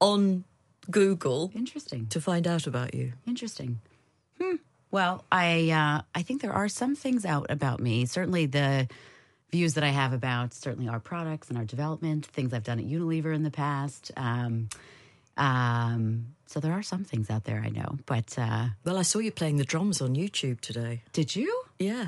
[0.00, 0.44] on
[0.90, 2.06] Google Interesting.
[2.08, 3.12] to find out about you.
[3.26, 3.80] Interesting.
[4.40, 4.56] Hmm.
[4.90, 8.06] Well, I uh, I think there are some things out about me.
[8.06, 8.88] Certainly the
[9.50, 12.87] views that I have about certainly our products and our development, things I've done at
[12.87, 14.11] Unilever in the past.
[14.16, 14.68] Um,
[15.37, 17.98] um, so there are some things out there I know.
[18.06, 21.02] But uh, Well, I saw you playing the drums on YouTube today.
[21.12, 21.62] did you?
[21.78, 22.06] Yeah.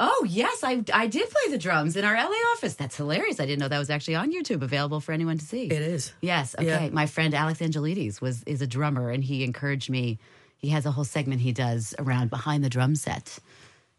[0.00, 2.74] Oh yes, I I did play the drums in our LA office.
[2.74, 3.40] That's hilarious.
[3.40, 5.64] I didn't know that was actually on YouTube, available for anyone to see.
[5.64, 6.12] It is.
[6.20, 6.54] Yes.
[6.56, 6.66] Okay.
[6.66, 6.88] Yeah.
[6.90, 10.18] My friend Alex Angelides was is a drummer, and he encouraged me.
[10.58, 13.38] He has a whole segment he does around behind the drum set,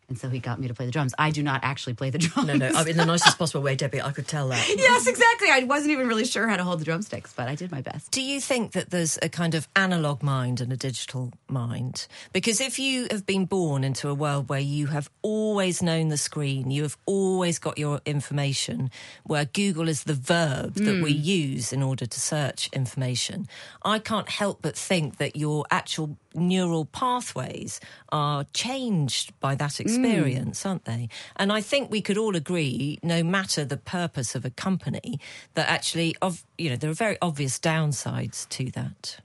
[0.09, 1.13] and so he got me to play the drums.
[1.17, 2.47] I do not actually play the drums.
[2.47, 2.81] No, no.
[2.81, 4.01] In the nicest possible way, Debbie.
[4.01, 4.67] I could tell that.
[4.67, 5.49] yes, exactly.
[5.51, 8.11] I wasn't even really sure how to hold the drumsticks, but I did my best.
[8.11, 12.07] Do you think that there's a kind of analog mind and a digital mind?
[12.33, 16.17] Because if you have been born into a world where you have always known the
[16.17, 18.89] screen, you have always got your information,
[19.23, 21.23] where Google is the verb that we hmm.
[21.23, 23.47] use in order to search information,
[23.83, 27.79] I can't help but think that your actual neural pathways
[28.11, 29.83] are changed by that hmm.
[29.83, 31.09] experience, aren't they?
[31.35, 35.19] And I think we could all agree, no matter the purpose of a company,
[35.53, 39.19] that actually, of you know, there are very obvious downsides to that.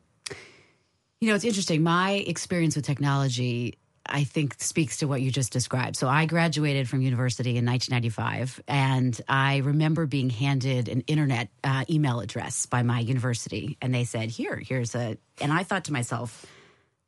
[1.21, 1.83] You know, it's interesting.
[1.83, 5.97] My experience with technology, I think, speaks to what you just described.
[5.97, 11.85] So I graduated from university in 1995, and I remember being handed an internet uh,
[11.89, 15.93] email address by my university, and they said, "Here, here's a." And I thought to
[15.93, 16.45] myself,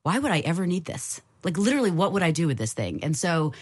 [0.02, 1.20] "Why would I ever need this?
[1.44, 3.52] Like, literally, what would I do with this thing?" And so.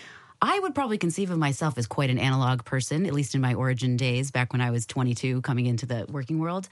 [0.43, 3.55] I would probably conceive of myself as quite an analog person, at least in my
[3.55, 6.69] origin days, back when I was 22, coming into the working world.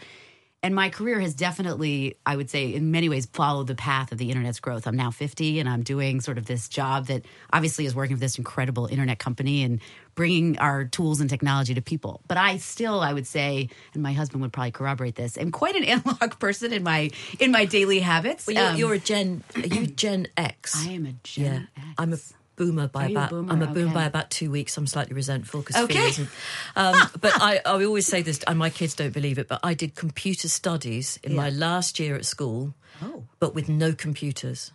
[0.65, 4.19] And my career has definitely, I would say, in many ways, followed the path of
[4.19, 4.87] the internet's growth.
[4.87, 8.21] I'm now 50 and I'm doing sort of this job that obviously is working for
[8.21, 9.81] this incredible internet company and
[10.15, 12.21] bringing our tools and technology to people.
[12.29, 15.75] But I still, I would say, and my husband would probably corroborate this, am quite
[15.75, 18.47] an analog person in my in my daily habits.
[18.47, 19.43] Well, you're, Um, you're a Gen.
[19.57, 20.87] You Gen X?
[20.87, 21.83] I am a Gen yeah.
[21.83, 21.95] X.
[21.99, 22.19] I'm a
[22.65, 23.31] boomer by Are you a about.
[23.31, 23.53] boomer?
[23.53, 23.95] I'm a boomer Okay.
[23.95, 24.77] by about two weeks.
[24.77, 26.09] I'm slightly resentful because Okay.
[26.09, 26.29] isn't.
[26.77, 29.49] Um, but I, I always say this, and my kids don't believe it.
[29.49, 33.25] But I did computer studies in my last year at school, Oh.
[33.41, 34.73] but with no computers.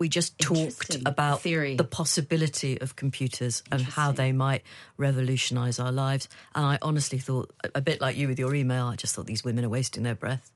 [0.00, 1.74] We just talked about Theory.
[1.74, 4.62] the possibility of computers and how they might
[4.96, 6.28] revolutionise our lives.
[6.54, 9.42] And I honestly thought, a- bit like you with your email, I just thought these
[9.42, 10.52] women are wasting their breath.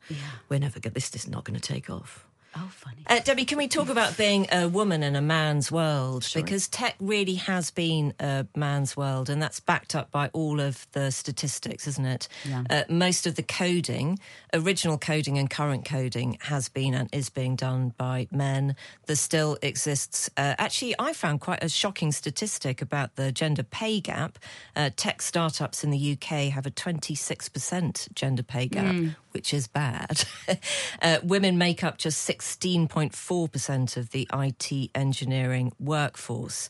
[0.49, 0.93] We're never going.
[0.95, 2.25] This is not going to take off.
[2.55, 3.03] Oh, funny.
[3.07, 6.27] Uh, Debbie, can we talk about being a woman in a man's world?
[6.35, 10.87] Because tech really has been a man's world, and that's backed up by all of
[10.93, 12.29] the statistics, isn't it?
[12.45, 12.65] Yeah.
[12.69, 14.19] Uh, most of the coding,
[14.53, 18.77] original coding and current coding, has been and is being done by men.
[19.07, 20.29] There still exists.
[20.37, 24.39] Uh, actually, I found quite a shocking statistic about the gender pay gap.
[24.77, 28.95] Uh, tech startups in the UK have a 26% gender pay gap,
[29.31, 30.25] which is bad.
[31.03, 36.69] uh, women make up just 16.4% of the IT engineering workforce.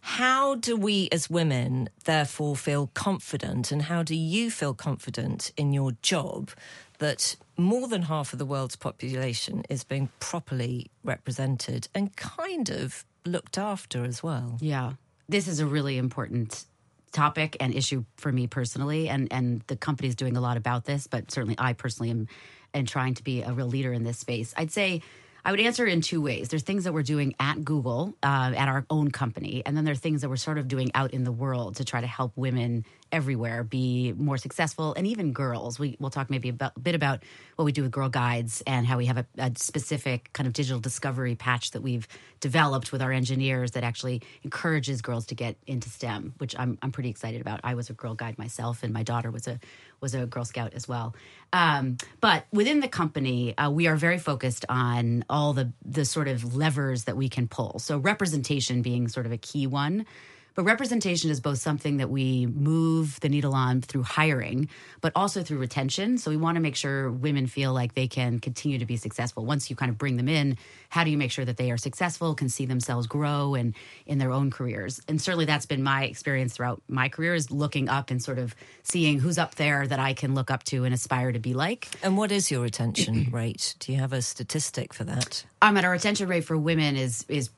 [0.00, 5.74] How do we as women therefore feel confident, and how do you feel confident in
[5.74, 6.50] your job
[6.98, 13.04] that more than half of the world's population is being properly represented and kind of
[13.26, 14.56] looked after as well?
[14.60, 14.94] Yeah.
[15.28, 16.64] This is a really important
[17.12, 20.84] topic and issue for me personally and and the company is doing a lot about
[20.84, 22.28] this but certainly I personally am
[22.74, 24.54] and trying to be a real leader in this space.
[24.56, 25.02] I'd say
[25.44, 26.48] I would answer in two ways.
[26.48, 29.92] There's things that we're doing at Google, uh, at our own company, and then there
[29.92, 32.32] are things that we're sort of doing out in the world to try to help
[32.36, 35.78] women everywhere be more successful, and even girls.
[35.78, 37.22] We, will talk maybe about, a bit about
[37.56, 40.52] what we do with Girl Guides and how we have a, a, specific kind of
[40.52, 42.06] digital discovery patch that we've
[42.40, 46.92] developed with our engineers that actually encourages girls to get into STEM, which I'm, I'm
[46.92, 47.60] pretty excited about.
[47.64, 49.58] I was a Girl Guide myself, and my daughter was a
[50.00, 51.14] was a Girl Scout as well.
[51.52, 56.28] Um, but within the company, uh, we are very focused on all the the sort
[56.28, 57.78] of levers that we can pull.
[57.78, 60.06] So representation being sort of a key one.
[60.54, 64.68] But representation is both something that we move the needle on through hiring,
[65.00, 66.18] but also through retention.
[66.18, 69.44] So we want to make sure women feel like they can continue to be successful.
[69.44, 70.56] Once you kind of bring them in,
[70.88, 73.74] how do you make sure that they are successful, can see themselves grow and
[74.06, 75.00] in their own careers?
[75.08, 78.54] And certainly that's been my experience throughout my career is looking up and sort of
[78.82, 81.88] seeing who's up there that I can look up to and aspire to be like.
[82.02, 83.76] And what is your retention rate?
[83.78, 85.44] Do you have a statistic for that?
[85.62, 87.50] Um, at our retention rate for women is is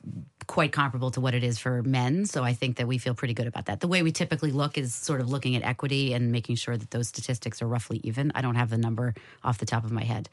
[0.47, 2.25] quite comparable to what it is for men.
[2.25, 3.79] So I think that we feel pretty good about that.
[3.79, 6.91] The way we typically look is sort of looking at equity and making sure that
[6.91, 8.31] those statistics are roughly even.
[8.35, 10.29] I don't have the number off the top of my head.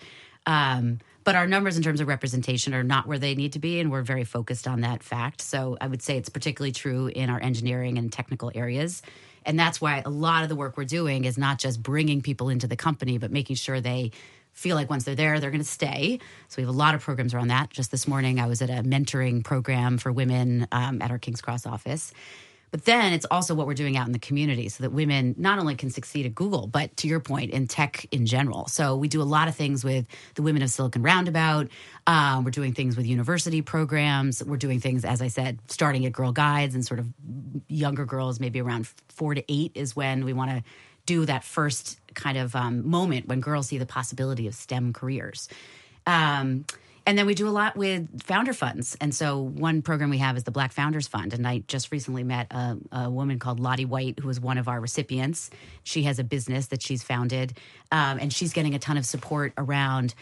[0.46, 3.79] Um, but our numbers in terms of representation are not where they need to be,
[3.79, 5.42] and we're very focused on that fact.
[5.42, 9.03] So I would say it's particularly true in our engineering and technical areas.
[9.44, 12.49] And that's why a lot of the work we're doing is not just bringing people
[12.49, 14.12] into the company, but making sure they
[14.52, 16.18] feel like once they're there, they're going to stay.
[16.48, 17.70] So we have a lot of programs around that.
[17.70, 21.40] Just this morning, I was at a mentoring program for women um, at our King's
[21.40, 22.12] Cross office.
[22.70, 25.58] But then it's also what we're doing out in the community so that women not
[25.58, 28.68] only can succeed at Google, but to your point, in tech in general.
[28.68, 31.68] So we do a lot of things with the Women of Silicon Roundabout.
[32.06, 34.42] Um, we're doing things with university programs.
[34.44, 37.08] We're doing things, as I said, starting at Girl Guides and sort of
[37.68, 40.62] younger girls, maybe around four to eight is when we want to
[41.06, 45.49] do that first kind of um, moment when girls see the possibility of STEM careers.
[46.07, 46.64] Um,
[47.07, 48.96] and then we do a lot with founder funds.
[49.01, 51.33] And so one program we have is the Black Founders Fund.
[51.33, 54.68] And I just recently met a, a woman called Lottie White, who was one of
[54.68, 55.51] our recipients.
[55.83, 57.57] She has a business that she's founded,
[57.90, 60.14] um, and she's getting a ton of support around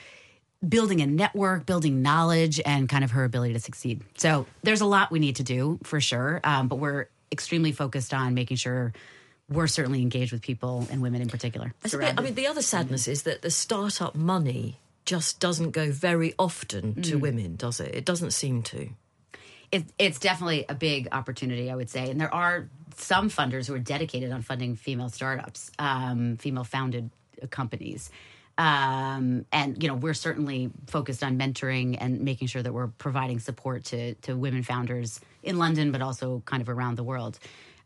[0.66, 4.02] building a network, building knowledge, and kind of her ability to succeed.
[4.16, 6.40] So there's a lot we need to do for sure.
[6.42, 8.92] Um, but we're extremely focused on making sure
[9.50, 11.72] we're certainly engaged with people and women in particular.
[11.82, 16.34] Bit, I mean, the other sadness is that the startup money just doesn't go very
[16.38, 17.20] often to mm.
[17.20, 17.94] women, does it?
[17.94, 18.90] It doesn't seem to.
[19.72, 22.10] It, it's definitely a big opportunity, I would say.
[22.10, 27.10] And there are some funders who are dedicated on funding female startups, um, female founded
[27.50, 28.10] companies.
[28.58, 33.38] Um, and you know we're certainly focused on mentoring and making sure that we're providing
[33.38, 37.38] support to to women founders in London, but also kind of around the world.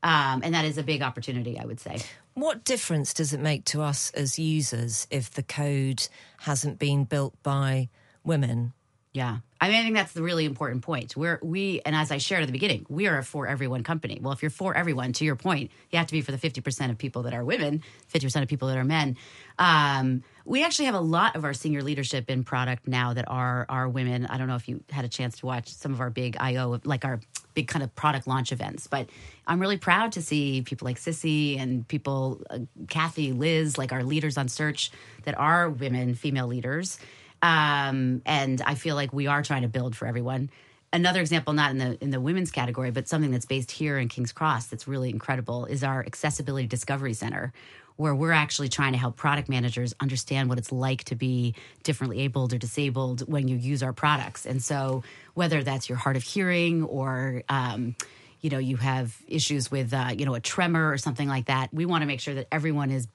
[0.02, 1.98] Um, and that is a big opportunity, I would say.
[2.34, 7.40] What difference does it make to us as users if the code hasn't been built
[7.42, 7.88] by
[8.24, 8.72] women?
[9.12, 9.38] Yeah.
[9.60, 11.14] I mean, I think that's the really important point.
[11.16, 14.18] We're, we, and as I shared at the beginning, we are a for everyone company.
[14.20, 16.90] Well, if you're for everyone, to your point, you have to be for the 50%
[16.90, 19.16] of people that are women, 50% of people that are men.
[19.58, 23.66] Um, we actually have a lot of our senior leadership in product now that are,
[23.68, 24.24] are women.
[24.26, 26.80] I don't know if you had a chance to watch some of our big IO,
[26.84, 27.20] like our
[27.54, 29.08] big kind of product launch events, but
[29.46, 34.04] I'm really proud to see people like Sissie and people, uh, Kathy, Liz, like our
[34.04, 34.90] leaders on search
[35.24, 36.98] that are women, female leaders.
[37.42, 40.50] Um, and I feel like we are trying to build for everyone.
[40.92, 44.08] Another example, not in the in the women's category, but something that's based here in
[44.08, 47.52] King's Cross that's really incredible is our Accessibility Discovery Center,
[47.96, 52.20] where we're actually trying to help product managers understand what it's like to be differently
[52.20, 54.46] abled or disabled when you use our products.
[54.46, 55.02] And so,
[55.34, 57.96] whether that's your hard of hearing or um,
[58.40, 61.72] you know you have issues with uh, you know a tremor or something like that,
[61.72, 63.06] we want to make sure that everyone is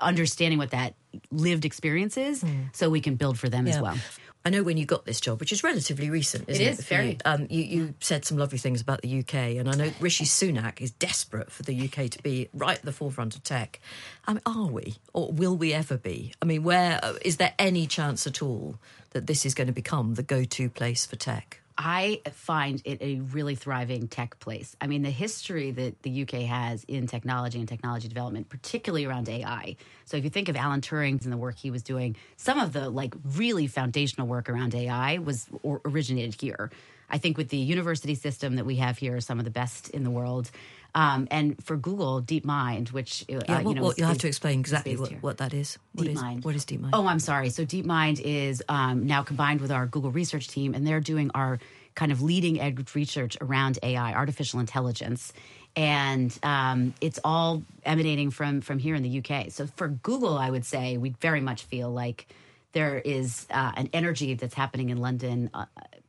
[0.00, 0.94] understanding what that
[1.30, 2.74] lived experience is mm.
[2.74, 3.74] so we can build for them yeah.
[3.74, 3.96] as well.
[4.42, 6.70] I know when you got this job, which is relatively recent, isn't it?
[6.70, 7.18] Is, it very.
[7.26, 10.80] Um, you, you said some lovely things about the UK, and I know Rishi Sunak
[10.80, 13.80] is desperate for the UK to be right at the forefront of tech.
[14.26, 16.32] I mean, are we, or will we ever be?
[16.40, 18.76] I mean, where is there any chance at all
[19.10, 21.59] that this is going to become the go-to place for tech?
[21.82, 24.76] I find it a really thriving tech place.
[24.82, 29.30] I mean, the history that the UK has in technology and technology development, particularly around
[29.30, 29.76] AI.
[30.04, 32.74] So, if you think of Alan Turing and the work he was doing, some of
[32.74, 36.70] the like really foundational work around AI was originated here.
[37.10, 40.04] I think with the university system that we have here, some of the best in
[40.04, 40.50] the world.
[40.94, 44.26] Um, and for Google, DeepMind, which uh, Yeah, you well, know, well, you'll have to
[44.26, 45.78] explain exactly what, what that is.
[45.94, 46.44] What is DeepMind.
[46.44, 46.90] what is DeepMind?
[46.92, 47.50] Oh, I'm sorry.
[47.50, 51.60] So DeepMind is um, now combined with our Google research team, and they're doing our
[51.94, 55.32] kind of leading edge research around AI, artificial intelligence,
[55.76, 59.50] and um, it's all emanating from from here in the UK.
[59.50, 62.26] So for Google, I would say we very much feel like
[62.72, 65.50] there is uh, an energy that's happening in London.
[65.54, 65.66] Uh,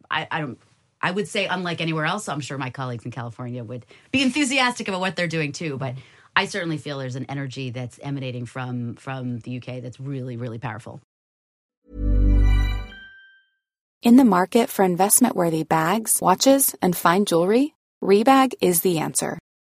[0.09, 0.59] I, I don't.
[1.01, 4.87] I would say, unlike anywhere else, I'm sure my colleagues in California would be enthusiastic
[4.87, 5.77] about what they're doing too.
[5.77, 6.01] But mm-hmm.
[6.35, 10.59] I certainly feel there's an energy that's emanating from from the UK that's really, really
[10.59, 11.01] powerful.
[14.03, 19.37] In the market for investment worthy bags, watches, and fine jewelry, Rebag is the answer.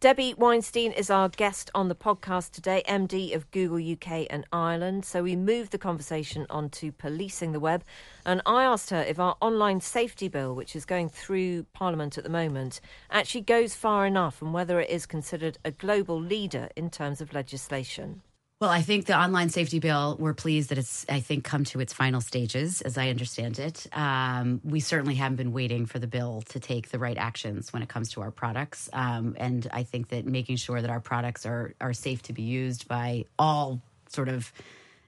[0.00, 5.04] Debbie Weinstein is our guest on the podcast today, MD of Google UK and Ireland.
[5.04, 7.84] So we moved the conversation on to policing the web.
[8.24, 12.24] And I asked her if our online safety bill, which is going through Parliament at
[12.24, 12.80] the moment,
[13.10, 17.34] actually goes far enough and whether it is considered a global leader in terms of
[17.34, 18.22] legislation.
[18.60, 21.80] Well, I think the online safety bill, we're pleased that it's, I think, come to
[21.80, 23.86] its final stages, as I understand it.
[23.90, 27.82] Um, we certainly haven't been waiting for the bill to take the right actions when
[27.82, 28.90] it comes to our products.
[28.92, 32.42] Um, and I think that making sure that our products are, are safe to be
[32.42, 33.80] used by all
[34.10, 34.52] sort of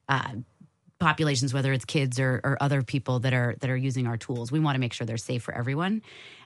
[0.08, 0.32] uh,
[1.02, 4.50] populations, whether it's kids or, or other people that are that are using our tools.
[4.50, 6.02] We want to make sure they're safe for everyone.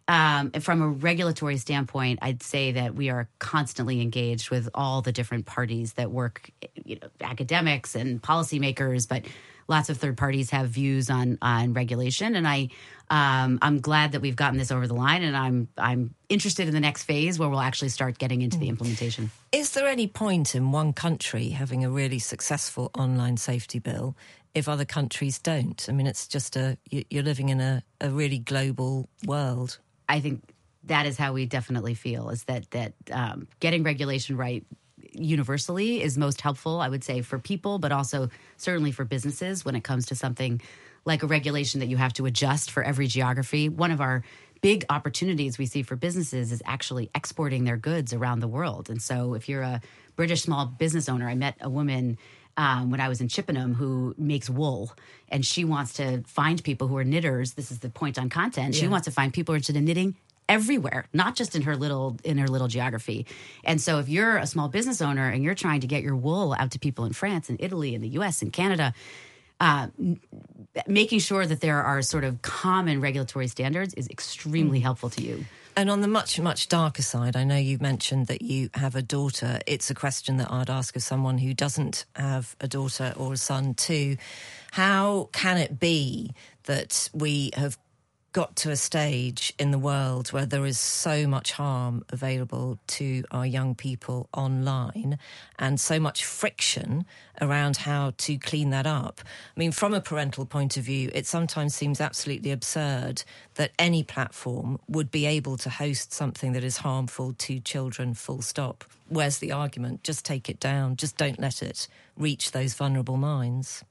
[0.08, 5.12] Um, from a regulatory standpoint, I'd say that we are constantly engaged with all the
[5.12, 6.50] different parties that work,
[6.84, 9.24] you know, academics and policymakers, but
[9.68, 12.36] lots of third parties have views on on regulation.
[12.36, 12.68] And I,
[13.10, 16.74] um, I'm glad that we've gotten this over the line, and I'm I'm interested in
[16.74, 19.30] the next phase where we'll actually start getting into the implementation.
[19.52, 24.16] Is there any point in one country having a really successful online safety bill
[24.54, 25.84] if other countries don't?
[25.88, 29.78] I mean, it's just a you- you're living in a, a really global world.
[30.08, 30.42] I think
[30.84, 34.64] that is how we definitely feel is that that um, getting regulation right
[35.12, 36.80] universally is most helpful.
[36.80, 40.60] I would say for people, but also certainly for businesses when it comes to something
[41.04, 43.68] like a regulation that you have to adjust for every geography.
[43.68, 44.24] One of our
[44.62, 48.90] big opportunities we see for businesses is actually exporting their goods around the world.
[48.90, 49.80] And so if you're a
[50.16, 52.18] British small business owner, I met a woman
[52.56, 54.90] um, when I was in Chippenham who makes wool,
[55.28, 57.52] and she wants to find people who are knitters.
[57.52, 58.74] This is the point on content.
[58.74, 58.88] She Yeah.
[58.88, 60.16] wants to find people who are interested in knitting
[60.48, 63.26] everywhere, not just in her little in her little geography.
[63.64, 66.54] And so, if you're a small business owner and you're trying to get your wool
[66.58, 68.42] out to people in France and Italy and the U.S.
[68.42, 68.94] and Canada.
[69.58, 69.86] Uh,
[70.86, 75.46] making sure that there are sort of common regulatory standards is extremely helpful to you.
[75.78, 79.02] And on the much, much darker side, I know you mentioned that you have a
[79.02, 79.60] daughter.
[79.66, 83.36] It's a question that I'd ask of someone who doesn't have a daughter or a
[83.36, 84.16] son too.
[84.72, 86.32] How can it be
[86.64, 87.78] that we have
[88.36, 93.24] got to a stage in the world where there is so much harm available to
[93.30, 95.18] our young people online
[95.58, 97.06] and so much friction
[97.40, 99.22] around how to clean that up.
[99.24, 103.22] I mean, from a parental point of view, it sometimes seems absolutely absurd
[103.54, 108.42] that any platform would be able to host something that is harmful to children, full
[108.42, 108.84] stop.
[109.08, 110.04] Where's the argument?
[110.04, 113.82] Just take it down, just don't let it reach those vulnerable minds.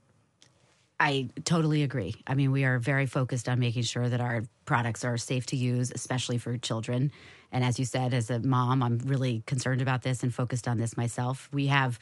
[1.00, 2.16] I totally agree.
[2.26, 5.58] I mean, we are very focused on making sure that our products are safe to
[5.58, 7.12] use, especially for children.
[7.52, 10.78] And as you said, as a mom, I'm really concerned about this and focused on
[10.78, 11.50] this myself.
[11.52, 12.00] We have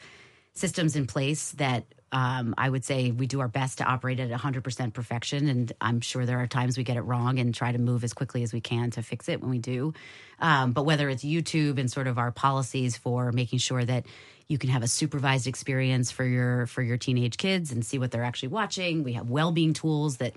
[0.54, 4.30] systems in place that um, I would say we do our best to operate at
[4.30, 5.48] 100% perfection.
[5.48, 8.12] And I'm sure there are times we get it wrong and try to move as
[8.12, 9.94] quickly as we can to fix it when we do.
[10.38, 14.06] Um, but whether it's YouTube and sort of our policies for making sure that
[14.48, 18.10] you can have a supervised experience for your for your teenage kids and see what
[18.10, 19.02] they're actually watching.
[19.02, 20.34] We have well-being tools that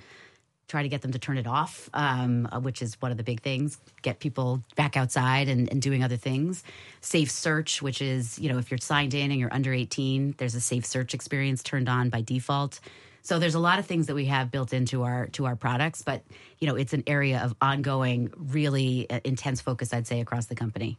[0.68, 3.24] try to get them to turn it off, um, uh, which is one of the
[3.24, 3.78] big things.
[4.02, 6.64] Get people back outside and, and doing other things.
[7.00, 10.56] Safe search, which is you know if you're signed in and you're under 18, there's
[10.56, 12.80] a safe search experience turned on by default.
[13.28, 16.02] So there's a lot of things that we have built into our to our products,
[16.02, 16.24] but
[16.60, 20.56] you know it's an area of ongoing, really uh, intense focus, I'd say, across the
[20.56, 20.98] company.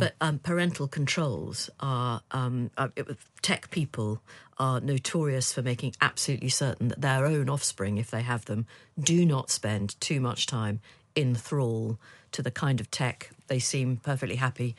[0.00, 4.20] But um, parental controls are um, uh, it- tech people
[4.58, 8.66] are notorious for making absolutely certain that their own offspring, if they have them,
[8.98, 10.80] do not spend too much time
[11.14, 11.96] in thrall
[12.32, 14.74] to the kind of tech they seem perfectly happy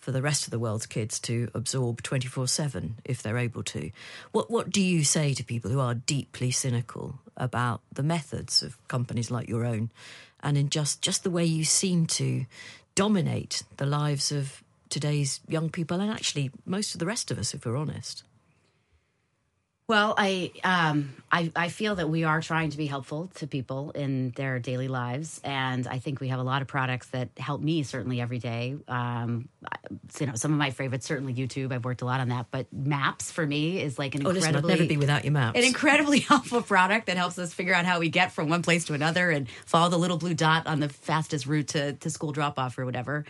[0.00, 3.90] for the rest of the world's kids to absorb 24/7 if they're able to.
[4.32, 8.76] What what do you say to people who are deeply cynical about the methods of
[8.88, 9.90] companies like your own
[10.40, 12.46] and in just just the way you seem to
[12.94, 17.54] dominate the lives of today's young people and actually most of the rest of us
[17.54, 18.24] if we're honest.
[19.88, 23.90] Well, I, um, I I feel that we are trying to be helpful to people
[23.92, 27.62] in their daily lives, and I think we have a lot of products that help
[27.62, 28.76] me certainly every day.
[28.86, 29.48] Um,
[30.20, 31.72] you know, some of my favorites certainly YouTube.
[31.72, 34.54] I've worked a lot on that, but Maps for me is like an Oh, listen,
[34.54, 35.58] I'd incredibly never be without your maps.
[35.58, 38.84] an incredibly helpful product that helps us figure out how we get from one place
[38.86, 42.32] to another and follow the little blue dot on the fastest route to, to school
[42.32, 43.24] drop off or whatever.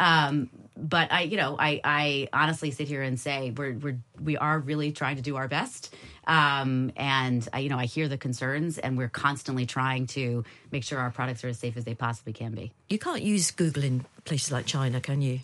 [0.00, 4.36] Um, but I, you know, I, I honestly sit here and say we're, we're, we
[4.38, 5.94] are really trying to do our best.
[6.26, 10.84] Um, and I, you know, I hear the concerns and we're constantly trying to make
[10.84, 12.72] sure our products are as safe as they possibly can be.
[12.88, 15.40] you can't use Google in places like China, can you?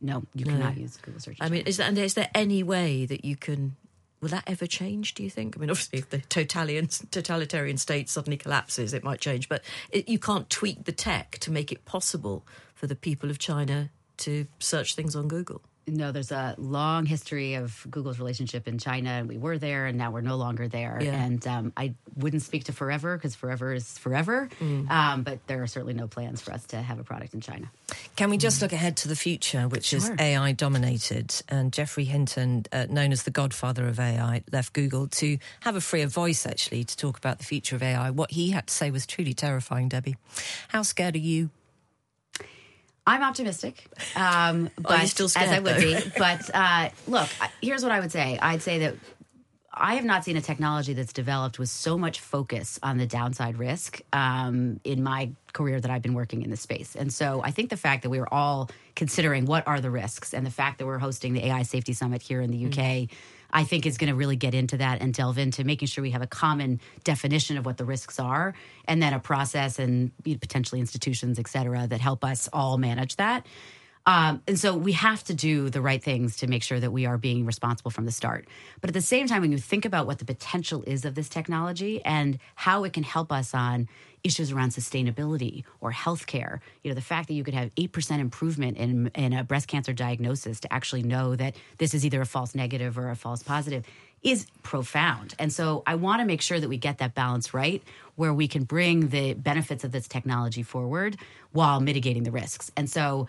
[0.00, 1.36] No, you cannot use Google search.
[1.40, 3.76] I mean, is, that, and is there any way that you can?
[4.22, 5.14] Will that ever change?
[5.14, 5.56] Do you think?
[5.56, 9.48] I mean, obviously, if the totalitarian totalitarian state suddenly collapses, it might change.
[9.48, 12.46] But it, you can't tweak the tech to make it possible
[12.80, 15.60] for the people of China to search things on Google.
[15.86, 19.98] No, there's a long history of Google's relationship in China, and we were there, and
[19.98, 20.98] now we're no longer there.
[21.02, 21.14] Yeah.
[21.14, 24.48] And um, I wouldn't speak to forever because forever is forever.
[24.60, 24.90] Mm.
[24.90, 27.70] Um, but there are certainly no plans for us to have a product in China.
[28.16, 31.34] Can we just look ahead to the future, which is AI dominated?
[31.48, 35.80] And Geoffrey Hinton, uh, known as the godfather of AI, left Google to have a
[35.82, 38.10] freer voice, actually, to talk about the future of AI.
[38.10, 40.16] What he had to say was truly terrifying, Debbie.
[40.68, 41.50] How scared are you?
[43.10, 45.80] I'm optimistic, um, but still as I would though?
[45.80, 46.12] be.
[46.16, 47.28] But uh, look,
[47.60, 48.38] here's what I would say.
[48.40, 48.94] I'd say that
[49.72, 53.58] I have not seen a technology that's developed with so much focus on the downside
[53.58, 56.94] risk um, in my career that I've been working in this space.
[56.94, 60.32] And so I think the fact that we are all considering what are the risks
[60.32, 63.08] and the fact that we're hosting the AI Safety Summit here in the UK.
[63.52, 66.10] I think is going to really get into that and delve into making sure we
[66.10, 68.54] have a common definition of what the risks are,
[68.86, 73.46] and then a process and potentially institutions, et cetera, that help us all manage that.
[74.06, 77.04] Um, and so we have to do the right things to make sure that we
[77.04, 78.48] are being responsible from the start.
[78.80, 81.28] But at the same time, when you think about what the potential is of this
[81.28, 83.88] technology and how it can help us on
[84.24, 88.76] issues around sustainability or healthcare, you know, the fact that you could have 8% improvement
[88.76, 92.54] in, in a breast cancer diagnosis to actually know that this is either a false
[92.54, 93.84] negative or a false positive
[94.22, 95.34] is profound.
[95.38, 97.82] And so I want to make sure that we get that balance right
[98.16, 101.16] where we can bring the benefits of this technology forward
[101.52, 102.70] while mitigating the risks.
[102.76, 103.28] And so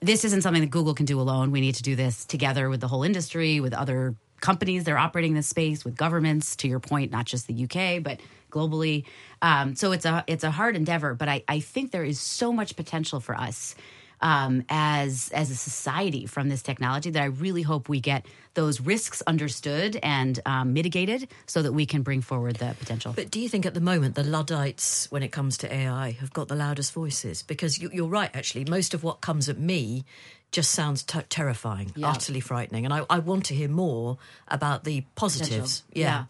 [0.00, 1.52] this isn't something that Google can do alone.
[1.52, 4.98] We need to do this together with the whole industry, with other companies that are
[4.98, 6.56] operating this space, with governments.
[6.56, 8.20] To your point, not just the UK, but
[8.56, 9.04] globally.
[9.42, 12.52] Um, so it's a it's a hard endeavor, but I, I think there is so
[12.52, 13.74] much potential for us
[14.20, 18.80] um, as as a society from this technology that I really hope we get those
[18.80, 23.12] risks understood and um, mitigated so that we can bring forward the potential.
[23.14, 26.32] But do you think at the moment the Luddites, when it comes to AI, have
[26.32, 27.42] got the loudest voices?
[27.42, 28.64] Because you, you're right, actually.
[28.64, 30.06] Most of what comes at me
[30.52, 32.12] just sounds t- terrifying, Yeah.
[32.12, 32.86] utterly frightening.
[32.86, 34.16] And I, I want to hear more
[34.48, 35.82] about the positives.
[35.92, 36.24] Yeah.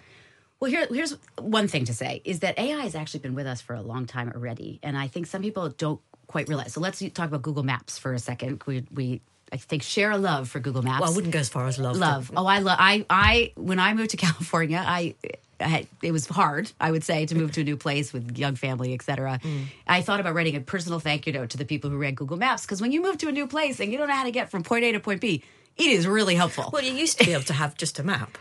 [0.61, 3.61] Well, here, here's one thing to say is that AI has actually been with us
[3.61, 4.81] for a long time already.
[4.83, 6.73] And I think some people don't quite realize.
[6.73, 8.63] So let's talk about Google Maps for a second.
[8.67, 9.21] We, we
[9.53, 11.01] I think, share a love for Google Maps.
[11.01, 11.97] Well, I wouldn't go as far as love.
[11.97, 12.33] love.
[12.37, 12.79] Oh, I love.
[12.81, 15.15] I, I, when I moved to California, I,
[15.61, 18.37] I had, it was hard, I would say, to move to a new place with
[18.37, 19.39] young family, et cetera.
[19.43, 19.65] Mm.
[19.87, 22.37] I thought about writing a personal thank you note to the people who ran Google
[22.37, 24.33] Maps because when you move to a new place and you don't know how to
[24.33, 25.43] get from point A to point B,
[25.77, 26.71] it is really helpful.
[26.73, 28.39] Well, you used to be able to have just a map.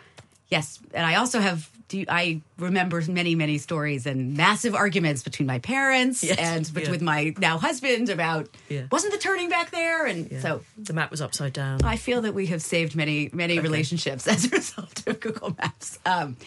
[0.47, 1.70] Yes, and I also have.
[1.88, 6.71] Do you, I remember many, many stories and massive arguments between my parents Yes, and
[6.75, 6.89] yeah.
[6.89, 8.88] with my now husband about Yeah.
[8.91, 11.83] wasn't the turning back there, and so The map was upside down.
[11.83, 15.99] I feel that we have saved many, many relationships as a result of Google Maps.
[16.07, 16.38] Um,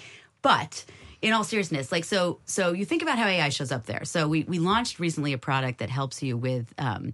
[0.43, 0.85] but
[1.23, 4.05] in all seriousness, like so, so you think about how AI shows up there.
[4.05, 7.13] So we we launched recently a product that helps you with um,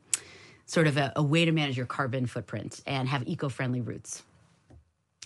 [0.67, 4.23] sort of a, a way to manage your carbon footprint and have eco-friendly routes.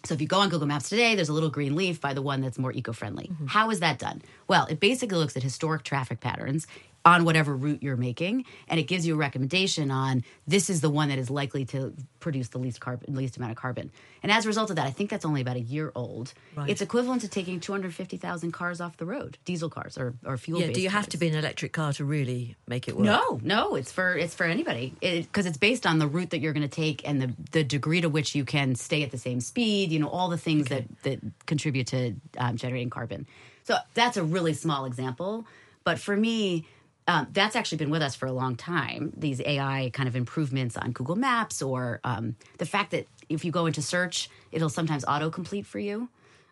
[0.04, 2.22] So if you go on Google Maps today, there's a little green leaf by the
[2.22, 3.30] one that's more eco-friendly.
[3.32, 3.46] Mm-hmm.
[3.46, 4.22] How is that done?
[4.46, 6.66] Well, it basically looks at historic traffic patterns
[7.08, 10.90] on whatever route you're making, and it gives you a recommendation on this is the
[10.90, 13.90] one that is likely to produce the least carbon, least amount of carbon.
[14.22, 16.34] And as a result of that, I think that's only about a year old.
[16.66, 20.60] It's equivalent to taking 250,000 cars off the road, diesel cars or, or fuel.
[20.60, 23.04] Yeah, do you have to be an electric car to really make it work?
[23.04, 26.52] No, no, it's for it's for anybody because it's based on the route that you're
[26.52, 29.40] going to take and the the degree to which you can stay at the same
[29.40, 29.92] speed.
[29.92, 33.26] You know, all the things that that contribute to um, generating carbon.
[33.64, 35.46] So that's a really small example,
[35.84, 36.66] but for me.
[37.08, 39.12] Um, that's actually been with us for a long time.
[39.16, 43.50] These AI kind of improvements on Google Maps, or um, the fact that if you
[43.50, 46.08] go into search, it'll sometimes autocomplete for you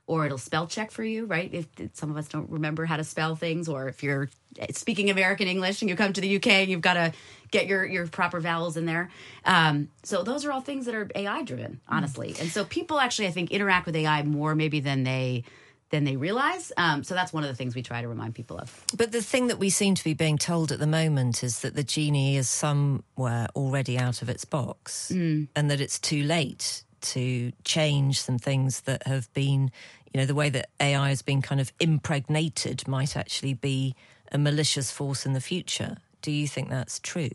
[0.07, 1.52] or it'll spell check for you, right?
[1.52, 4.28] If, if some of us don't remember how to spell things, or if you're
[4.70, 7.12] speaking American English and you come to the UK, you've got to
[7.50, 9.11] get your your proper vowels in there.
[9.44, 12.34] Um, so those are all things that are AI driven, honestly.
[12.38, 15.44] And so people actually, I think, interact with AI more maybe than they
[15.91, 16.72] than they realize.
[16.76, 18.84] Um, so that's one of the things we try to remind people of.
[18.97, 21.74] But the thing that we seem to be being told at the moment is that
[21.74, 27.53] the genie is somewhere already out of its box and that it's too late to
[27.64, 29.70] change some things that have been,
[30.12, 33.95] you know, the way that AI has been kind of impregnated might actually be
[34.32, 35.99] a malicious force in the future.
[36.20, 37.30] Do you think that's true?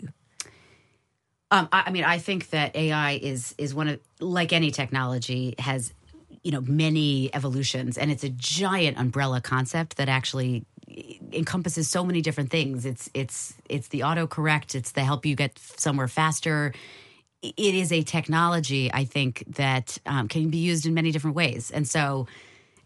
[1.52, 5.56] Um, I, I mean, I think that AI is is one of like any technology
[5.60, 5.94] has
[6.44, 10.66] you know many evolutions, and it's a giant umbrella concept that actually
[11.32, 12.86] encompasses so many different things.
[12.86, 14.76] It's it's it's the autocorrect.
[14.76, 16.74] It's the help you get somewhere faster.
[17.42, 21.72] It is a technology, I think, that um, can be used in many different ways,
[21.72, 22.28] and so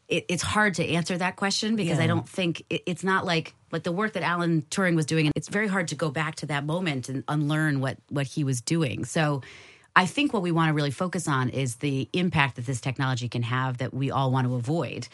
[0.07, 3.53] it, it's hard to answer that question because I don't think it, it's not like
[3.71, 5.31] like the work that Alan Turing was doing.
[5.35, 8.61] It's very hard to go back to that moment and unlearn what what he was
[8.61, 9.05] doing.
[9.05, 9.41] So.
[9.95, 13.29] I think what we want to really focus on is the impact that this technology
[13.29, 15.07] can have that we all want to avoid,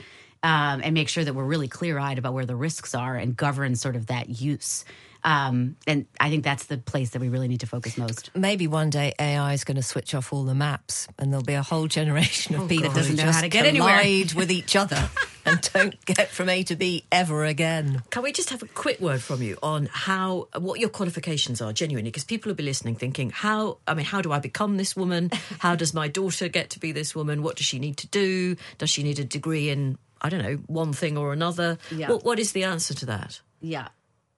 [0.44, 3.38] um, and make sure that we're really clear eyed about where the risks are and
[3.38, 4.84] govern sort of that use.
[5.24, 8.32] Um, and I think that's the place that we really need to focus most.
[8.36, 11.53] Maybe one day AI is going to switch off all the maps, and there'll be
[11.53, 13.99] a whole generation of people that doesn't who know just how to get anywhere.
[13.99, 15.09] collide with each other
[15.45, 18.03] and don't get from A to B ever again.
[18.09, 21.74] Can we just have a quick word from you on how what your qualifications are
[21.74, 22.09] genuinely?
[22.09, 23.78] Because people will be listening, thinking, "How?
[23.88, 25.32] I mean, how do I become this woman?
[25.59, 27.43] How does my daughter get to be this woman?
[27.43, 28.55] What does she need to do?
[28.78, 31.78] Does she need a degree in I don't know one thing or another?
[31.91, 32.09] Yeah.
[32.09, 33.41] What, what is the answer to that?
[33.59, 33.88] Yeah.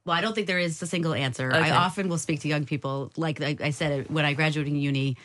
[0.05, 1.49] Well, I don't think there is a single answer.
[1.49, 1.59] Okay.
[1.71, 3.11] I often will speak to young people.
[3.15, 5.15] Like I, I said, when I graduated in uni,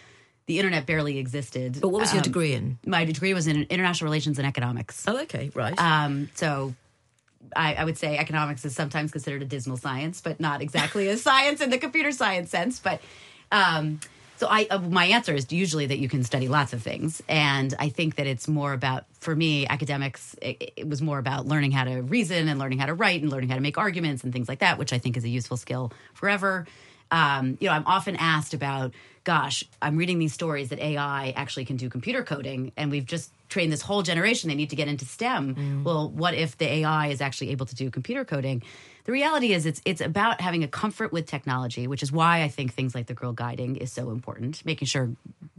[0.47, 1.79] the internet barely existed.
[1.81, 2.79] But what was your Um, degree in?
[2.87, 5.05] My degree was in international relations and economics.
[5.09, 5.77] Oh, okay, right.
[5.79, 6.75] Um, so
[7.57, 11.17] I, I would say economics is sometimes considered a dismal science, but not exactly a
[11.29, 12.79] science in the computer science sense.
[12.79, 13.01] But
[13.51, 13.99] um,
[14.39, 17.75] so I, uh, my answer is usually that you can study lots of things, and
[17.79, 20.37] I think that it's more about, for me, academics.
[20.41, 23.31] It, it was more about learning how to reason and learning how to write and
[23.33, 25.57] learning how to make arguments and things like that, which I think is a useful
[25.57, 26.67] skill forever.
[27.11, 28.93] Um, you know, I'm often asked about,
[29.25, 33.33] gosh, I'm reading these stories that AI actually can do computer coding, and we've just
[33.49, 34.49] trained this whole generation.
[34.49, 35.83] They need to get into STEM.
[35.85, 38.63] Well, what if the AI is actually able to do computer coding?
[39.09, 42.49] The reality is, it's it's about having a comfort with technology, which is why I
[42.49, 44.63] think things like the girl guiding is so important.
[44.67, 45.09] Making sure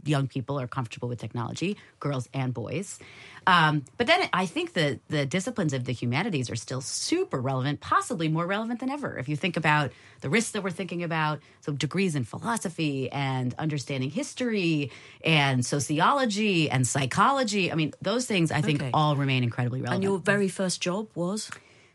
[0.04, 3.00] young people are comfortable with technology, girls and boys.
[3.48, 7.80] Um, but then I think the the disciplines of the humanities are still super relevant,
[7.80, 9.18] possibly more relevant than ever.
[9.18, 9.90] If you think about
[10.20, 14.92] the risks that we're thinking about, so degrees in philosophy and understanding history
[15.24, 17.72] and sociology and psychology.
[17.72, 18.90] I mean, those things I think Okay.
[18.94, 20.04] all remain incredibly relevant.
[20.04, 21.50] and your very first job was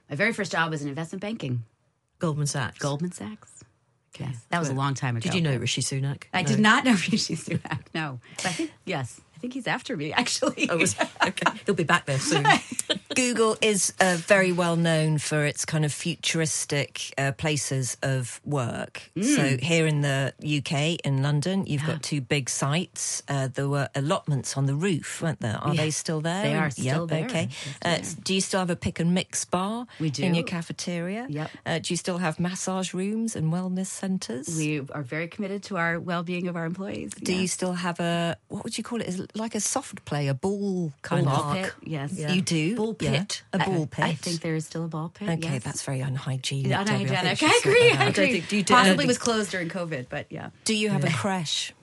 [0.09, 1.63] My very first job was in investment banking,
[2.19, 2.77] Goldman Sachs.
[2.79, 3.63] Goldman Sachs.
[4.19, 5.23] Yes, that was a long time ago.
[5.23, 6.23] Did you know Rishi Sunak?
[6.33, 6.47] I No.
[6.47, 7.81] did not know Rishi Sunak.
[7.93, 10.67] No, but I think yes, think he's after me actually.
[10.69, 12.45] Oh, was, okay, he'll be back there soon.
[13.15, 19.09] Google is uh, very well known for its kind of futuristic uh, places of work.
[19.15, 19.23] Mm.
[19.35, 23.23] So here in the UK, in London, you've got two big sites.
[23.29, 25.57] Uh, there were allotments on the roof, weren't there?
[25.57, 26.43] Are Yeah, they still there?
[26.43, 27.25] they are Yep, still there.
[27.25, 27.49] Okay.
[27.81, 29.87] They're Uh, do you still have a pick and mix bar?
[29.99, 30.23] We do.
[30.23, 31.25] in your cafeteria.
[31.29, 31.49] Yep.
[31.65, 34.57] Uh, do you still have massage rooms and wellness centres?
[34.57, 37.11] we are very committed to our well-being of our employees.
[37.13, 39.34] do you still have a what would you call it?
[39.36, 41.57] Is it like a soft play, a ball kind ball of?
[41.57, 41.73] pit?
[41.83, 42.31] Yes, Yeah.
[42.31, 43.11] You do Ball Yeah.
[43.19, 43.43] pit.
[43.51, 44.05] a I- ball pit.
[44.05, 45.27] I, think there is still a ball pit.
[45.29, 45.63] Okay, yes.
[45.63, 46.67] that's very unhygienic.
[46.67, 47.09] Yeah, Debbie.
[47.09, 47.43] I unhygienic.
[47.43, 47.91] I you agree.
[47.91, 48.31] I don't agree.
[48.31, 50.51] think- do you do- Possibly think- was closed during COVID, but yeah.
[50.63, 51.73] Do you have a creche?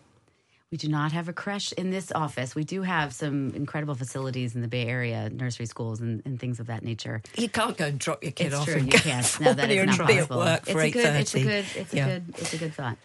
[0.70, 2.54] We do not have a creche in this office.
[2.54, 6.58] We do have some incredible facilities in the Bay Area, nursery schools and, and things
[6.58, 7.20] of that nature.
[7.36, 9.26] You can't go and drop your kid it's off true, and you go can't.
[9.26, 10.38] for No, that is and not be at possible.
[10.38, 12.06] work it's a good, it's a good, it's Yeah.
[12.06, 12.96] a good, it's a good thought.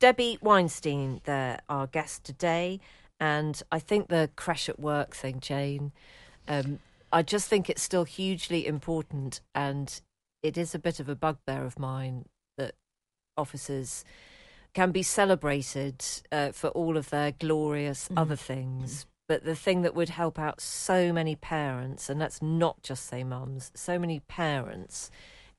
[0.00, 2.80] Debbie Weinstein, the, our guest today.
[3.24, 5.92] And I think the creche at work thing, Jane,
[6.46, 6.78] um,
[7.10, 9.40] I just think it's still hugely important.
[9.54, 9.88] And
[10.42, 12.26] it is a bit of a bugbear of mine
[12.58, 12.74] that
[13.38, 14.04] officers
[14.74, 18.20] can be celebrated uh, for all of their glorious Mm.
[18.22, 19.06] other things.
[19.26, 23.24] But the thing that would help out so many parents, and that's not just say
[23.24, 25.10] mums, so many parents,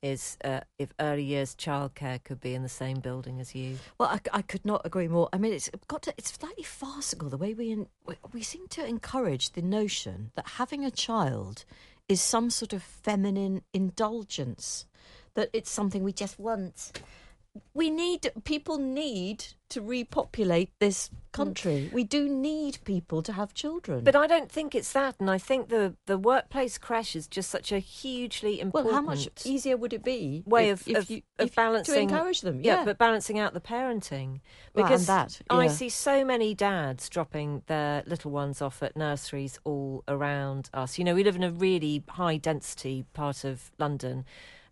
[0.05, 3.79] is uh, if early years childcare could be in the same building as you.
[3.97, 5.29] Well, I, I could not agree more.
[5.33, 8.67] I mean, it's got to, it's slightly farcical the way we, in, we we seem
[8.67, 11.65] to encourage the notion that having a child
[12.07, 14.85] is some sort of feminine indulgence,
[15.33, 16.91] that it's something we just want.
[17.73, 21.89] We need people need to repopulate this country.
[21.89, 21.93] Mm.
[21.93, 24.03] We do need people to have children.
[24.03, 27.49] But I don't think it's that, and I think the the workplace creche is just
[27.49, 28.85] such a hugely important.
[28.85, 31.55] well, how much easier would it be way if, of if of, you, of if-
[31.55, 32.61] balancing to encourage them?
[32.61, 34.39] Yeah, Yeah, but balancing out the parenting
[34.73, 39.59] Well, because that, I see so many dads dropping their little ones off at nurseries
[39.63, 40.97] all around us.
[40.97, 44.25] You know, we live in a really high density part of London.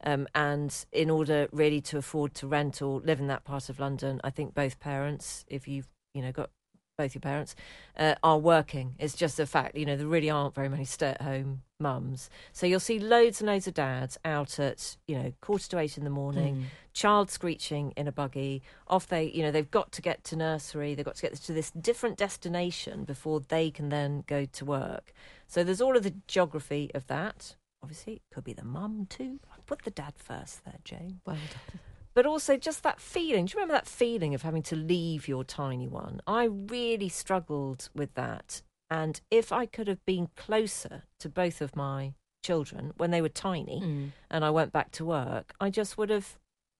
[0.05, 3.79] Um, and in order really to afford to rent or live in that part of
[3.79, 6.49] London, I think both parents, if you've you know got
[6.97, 7.55] both your parents,
[7.97, 8.93] uh, are working.
[8.99, 9.75] It's just a fact.
[9.75, 12.29] You know, there really aren't very many stay-at-home mums.
[12.51, 15.97] So you'll see loads and loads of dads out at you know quarter to eight
[15.97, 16.63] in the morning, Mm.
[16.93, 18.61] child screeching in a buggy.
[18.87, 20.93] Off they, you know, they've got to get to nursery.
[20.93, 25.13] They've got to get to this different destination before they can then go to work.
[25.47, 27.55] So there's all of the geography of that.
[27.81, 29.39] Obviously, it could be the mum too.
[29.73, 31.79] Put the dad first there, Jane well done.
[32.13, 33.45] but also just that feeling.
[33.45, 36.21] Do you remember that feeling of having to leave your tiny one?
[36.27, 38.61] I really struggled with that.
[38.91, 42.13] And if I could have been closer to both of my
[42.43, 44.11] children when they were tiny Mm.
[44.29, 46.37] and I went back to work, I just would have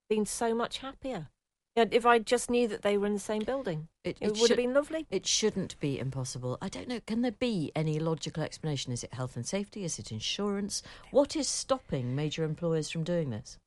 [0.07, 1.29] been so much happier.
[1.75, 4.27] And if I just knew that they were in the same building, It, it, it
[4.29, 5.07] would should- have been lovely.
[5.09, 6.57] It shouldn't be impossible.
[6.61, 6.99] I don't know.
[7.07, 8.93] Can there be any logical explanation?
[8.93, 9.83] Is it health and safety?
[9.83, 10.83] Is it insurance?
[11.11, 13.57] What is stopping major employers from doing this?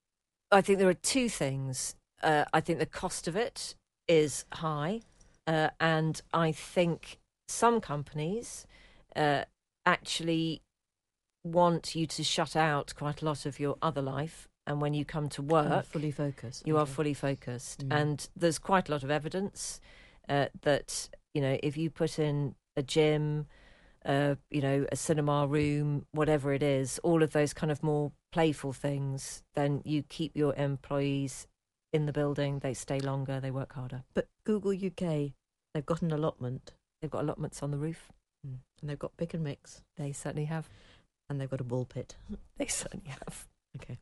[0.52, 1.96] I think there are two things.
[2.22, 3.74] Uh, I think the cost of it
[4.07, 5.00] is high,
[5.48, 8.66] uh, and I think some companies
[9.16, 9.44] uh,
[9.84, 10.62] actually
[11.44, 15.04] want you to shut out quite a lot of your other life, and when you
[15.04, 16.66] come to work, of fully focused.
[16.66, 17.86] you are fully focused.
[17.88, 18.00] Mm.
[18.00, 19.80] And there's quite a lot of evidence
[20.28, 23.46] uh, that you know if you put in a gym,
[24.04, 28.12] uh, you know, a cinema room, whatever it is, all of those kind of more
[28.32, 31.46] playful things, then you keep your employees
[31.92, 32.58] in the building.
[32.58, 33.40] They stay longer.
[33.40, 34.04] They work harder.
[34.14, 35.32] But Google UK,
[35.72, 38.10] they've got an allotment, They've got allotments on the roof.
[38.46, 38.58] Mm.
[38.80, 40.68] and they've got pick and mix, They certainly have.
[41.28, 42.16] and they've got a ball pit.
[42.58, 43.46] They certainly have.
[43.76, 43.98] Okay.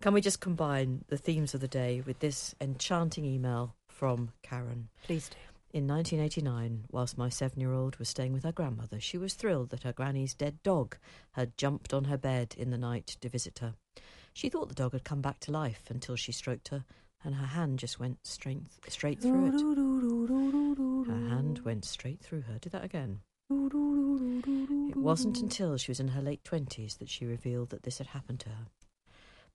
[0.00, 4.88] Can we just combine the themes of the day with this enchanting email from Karen?
[5.04, 5.36] Please do.
[5.72, 9.70] In 1989, whilst my seven year old was staying with her grandmother, she was thrilled
[9.70, 10.98] that her granny's dead dog
[11.32, 13.74] had jumped on her bed in the night to visit her.
[14.34, 16.84] She thought the dog had come back to life until she stroked her,
[17.24, 21.08] and her hand just went straight, straight through it.
[21.08, 22.58] Her hand went straight through her.
[22.58, 23.20] Do that again.
[23.50, 28.08] It wasn't until she was in her late 20s that she revealed that this had
[28.08, 28.66] happened to her.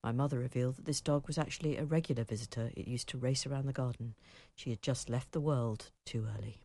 [0.04, 2.72] My mother revealed that this dog was actually a regular visitor.
[2.76, 4.16] It used to race around the garden.
[4.56, 6.62] She had just left the world too early.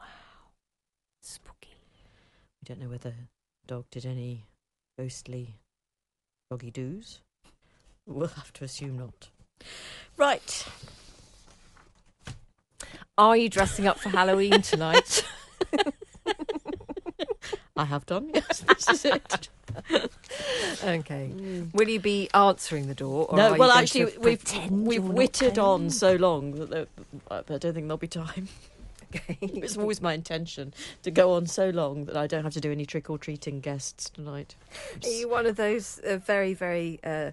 [0.00, 0.06] Wow.
[1.22, 1.76] Spooky.
[2.60, 4.46] We don't know whether the dog did any
[4.98, 5.56] ghostly
[6.50, 7.20] doggy doos.
[8.06, 9.28] We'll have to assume not.
[10.16, 10.66] Right.
[13.18, 15.24] Are you dressing up for Halloween tonight?
[17.76, 18.60] I have done, yes.
[18.60, 19.48] This is it.
[20.84, 21.30] okay.
[21.72, 23.26] Will you be answering the door?
[23.26, 26.88] Or no, well, actually, we've we've wittered on so long that
[27.30, 28.48] I don't think there'll be time.
[29.14, 29.38] Okay.
[29.40, 32.72] It's always my intention to go on so long that I don't have to do
[32.72, 34.56] any trick or treating guests tonight.
[35.02, 37.30] Are you one of those uh, very, very uh,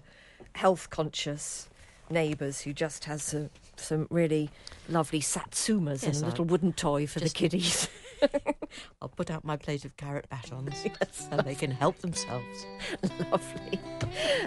[0.54, 1.68] health conscious
[2.10, 4.50] neighbours who just has some, some really
[4.88, 7.88] lovely satsumas Yes, and a little wooden toy for just- the kiddies?
[9.02, 12.66] I'll put out my plate of carrot batons yes, and they can help themselves.
[13.30, 13.80] lovely.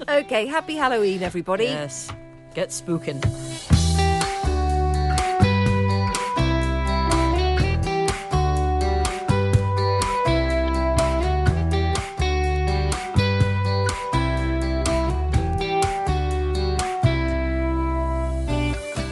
[0.07, 1.65] okay, happy Halloween, everybody.
[1.65, 2.11] Yes,
[2.53, 3.23] get spooking.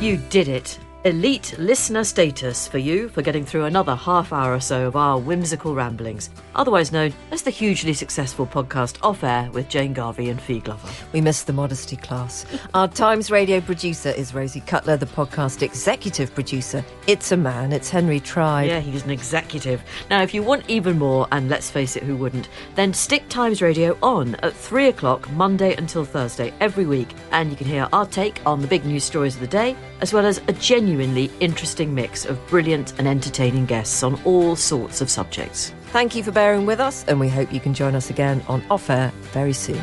[0.02, 0.78] You did it.
[1.06, 5.20] Elite listener status for you for getting through another half hour or so of our
[5.20, 10.42] whimsical ramblings, otherwise known as the hugely successful podcast Off Air with Jane Garvey and
[10.42, 10.90] Fi Glover.
[11.14, 12.44] We miss the modesty class.
[12.74, 16.84] Our Times Radio producer is Rosie Cutler, the podcast executive producer.
[17.06, 18.70] It's a man, it's Henry Tribe.
[18.70, 19.84] Yeah, he's an executive.
[20.10, 23.62] Now, if you want even more, and let's face it, who wouldn't, then stick Times
[23.62, 28.08] Radio on at 3 o'clock Monday until Thursday every week, and you can hear our
[28.08, 31.94] take on the big news stories of the day, as well as a genuinely interesting
[31.94, 35.74] mix of brilliant and entertaining guests on all sorts of subjects.
[35.88, 38.64] Thank you for bearing with us, and we hope you can join us again on
[38.70, 39.82] Off Air very soon.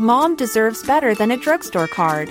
[0.00, 2.30] Mom deserves better than a drugstore card.